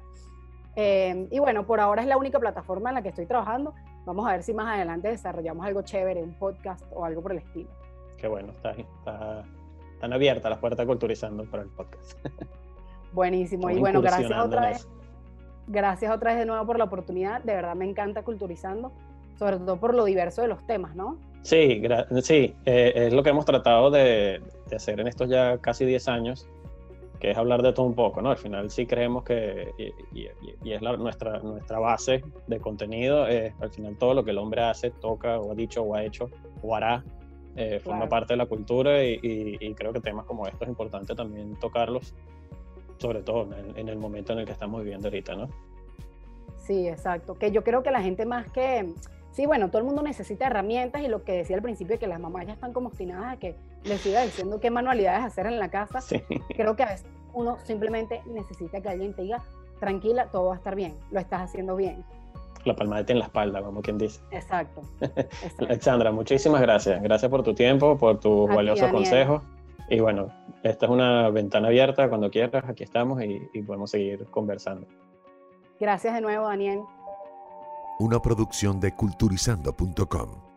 Eh, 0.75 1.27
y 1.31 1.39
bueno, 1.39 1.65
por 1.65 1.79
ahora 1.79 2.01
es 2.01 2.07
la 2.07 2.17
única 2.17 2.39
plataforma 2.39 2.89
en 2.89 2.95
la 2.95 3.01
que 3.01 3.09
estoy 3.09 3.25
trabajando. 3.25 3.73
Vamos 4.05 4.27
a 4.27 4.31
ver 4.31 4.43
si 4.43 4.53
más 4.53 4.67
adelante 4.73 5.09
desarrollamos 5.09 5.65
algo 5.65 5.81
chévere, 5.81 6.23
un 6.23 6.37
podcast 6.37 6.85
o 6.93 7.03
algo 7.03 7.21
por 7.21 7.31
el 7.31 7.39
estilo. 7.39 7.69
Qué 8.17 8.27
bueno, 8.27 8.51
está, 8.51 8.71
está, 8.71 9.45
están 9.99 10.13
abiertas 10.13 10.49
las 10.49 10.59
puertas 10.59 10.85
culturizando 10.85 11.43
para 11.43 11.63
el 11.63 11.69
podcast. 11.69 12.17
Buenísimo, 13.13 13.69
y 13.69 13.79
bueno, 13.79 14.01
gracias 14.01 14.31
otra 14.31 14.69
vez. 14.69 14.87
Gracias 15.67 16.15
otra 16.15 16.31
vez 16.31 16.39
de 16.39 16.45
nuevo 16.45 16.65
por 16.65 16.77
la 16.77 16.85
oportunidad. 16.85 17.43
De 17.43 17.53
verdad 17.53 17.75
me 17.75 17.83
encanta 17.83 18.23
culturizando, 18.23 18.93
sobre 19.37 19.57
todo 19.57 19.77
por 19.77 19.93
lo 19.93 20.05
diverso 20.05 20.41
de 20.41 20.47
los 20.47 20.65
temas, 20.65 20.95
¿no? 20.95 21.17
Sí, 21.41 21.83
sí 22.21 22.55
eh, 22.65 22.93
es 22.95 23.13
lo 23.13 23.23
que 23.23 23.31
hemos 23.31 23.43
tratado 23.43 23.91
de, 23.91 24.41
hacer 24.73 25.01
en 25.01 25.07
estos 25.07 25.29
ya 25.29 25.57
casi 25.57 25.83
10 25.83 26.07
años, 26.07 26.47
que 27.19 27.31
es 27.31 27.37
hablar 27.37 27.61
de 27.61 27.73
todo 27.73 27.85
un 27.85 27.93
poco, 27.93 28.21
¿no? 28.21 28.31
Al 28.31 28.37
final 28.37 28.69
sí 28.71 28.85
creemos 28.85 29.25
que, 29.25 29.73
y, 30.13 30.71
es 30.71 30.81
nuestra, 30.81 31.39
nuestra 31.39 31.79
base 31.79 32.23
de 32.47 32.59
contenido, 32.59 33.27
es 33.27 33.53
al 33.59 33.71
final 33.71 33.97
todo 33.97 34.13
lo 34.13 34.23
que 34.23 34.31
el 34.31 34.37
hombre 34.37 34.61
hace, 34.61 34.91
toca 34.91 35.39
o 35.39 35.51
ha 35.51 35.55
dicho 35.55 35.83
o 35.83 35.93
ha 35.93 36.05
hecho 36.05 36.29
o 36.61 36.73
hará, 36.73 37.03
eh, 37.55 37.79
forma 37.79 38.07
parte 38.07 38.33
de 38.33 38.37
la 38.37 38.45
cultura 38.45 39.03
y, 39.03 39.73
creo 39.75 39.93
que 39.93 39.99
temas 39.99 40.25
como 40.25 40.45
estos 40.47 40.63
es 40.63 40.69
importante 40.69 41.15
también 41.15 41.55
tocarlos, 41.55 42.13
sobre 42.97 43.21
todo 43.21 43.43
en 43.43 43.53
el, 43.53 43.77
en 43.77 43.89
el 43.89 43.97
momento 43.97 44.33
en 44.33 44.39
el 44.39 44.45
que 44.45 44.51
estamos 44.51 44.81
viviendo 44.81 45.07
ahorita, 45.07 45.35
¿no? 45.35 45.49
Sí, 46.69 46.87
exacto. 46.87 47.35
Que 47.35 47.51
yo 47.51 47.63
creo 47.63 47.81
que 47.81 47.89
la 47.89 48.01
gente 48.01 48.25
más 48.27 48.51
que, 48.51 48.93
sí, 49.31 49.47
bueno, 49.47 49.69
todo 49.69 49.79
el 49.79 49.85
mundo 49.85 50.03
necesita 50.03 50.45
herramientas 50.45 51.01
y 51.01 51.07
lo 51.07 51.23
que 51.23 51.33
decía 51.33 51.55
al 51.55 51.63
principio, 51.63 51.97
que 51.97 52.05
las 52.05 52.19
mamás 52.19 52.45
ya 52.45 52.53
están 52.53 52.73
como 52.73 52.89
obstinadas 52.89 53.33
a 53.33 53.39
que 53.39 53.55
les 53.83 54.01
siga 54.01 54.21
diciendo 54.21 54.59
qué 54.59 54.69
manualidades 54.69 55.23
hacer 55.23 55.47
en 55.47 55.57
la 55.57 55.69
casa. 55.69 55.99
Sí. 56.01 56.21
Creo 56.55 56.75
que 56.75 56.83
a 56.83 56.89
veces 56.89 57.07
uno 57.33 57.57
simplemente 57.63 58.21
necesita 58.27 58.81
que 58.81 58.89
alguien 58.89 59.15
te 59.15 59.23
diga, 59.23 59.43
tranquila, 59.79 60.27
todo 60.27 60.49
va 60.49 60.53
a 60.53 60.57
estar 60.57 60.75
bien, 60.75 60.93
lo 61.09 61.19
estás 61.19 61.41
haciendo 61.41 61.75
bien. 61.75 62.05
La 62.65 62.75
palmadita 62.75 63.13
en 63.13 63.19
la 63.19 63.25
espalda, 63.25 63.61
como 63.61 63.81
quien 63.81 63.97
dice. 63.97 64.21
Exacto. 64.31 64.81
exacto. 65.01 65.65
Alexandra, 65.65 66.11
muchísimas 66.11 66.61
gracias. 66.61 67.01
Gracias 67.01 67.29
por 67.29 67.43
tu 67.43 67.53
tiempo, 67.53 67.97
por 67.97 68.19
tus 68.19 68.47
A 68.47 68.51
ti, 68.51 68.55
valiosos 68.55 68.91
consejos. 68.91 69.41
Y 69.89 69.99
bueno, 69.99 70.29
esta 70.63 70.85
es 70.85 70.91
una 70.91 71.29
ventana 71.29 71.67
abierta. 71.69 72.09
Cuando 72.09 72.29
quieras, 72.29 72.65
aquí 72.67 72.83
estamos 72.83 73.21
y, 73.23 73.41
y 73.53 73.61
podemos 73.61 73.91
seguir 73.91 74.25
conversando. 74.25 74.87
Gracias 75.79 76.13
de 76.13 76.21
nuevo, 76.21 76.47
Daniel. 76.47 76.81
Una 77.99 78.21
producción 78.21 78.79
de 78.79 78.93
culturizando.com. 78.95 80.48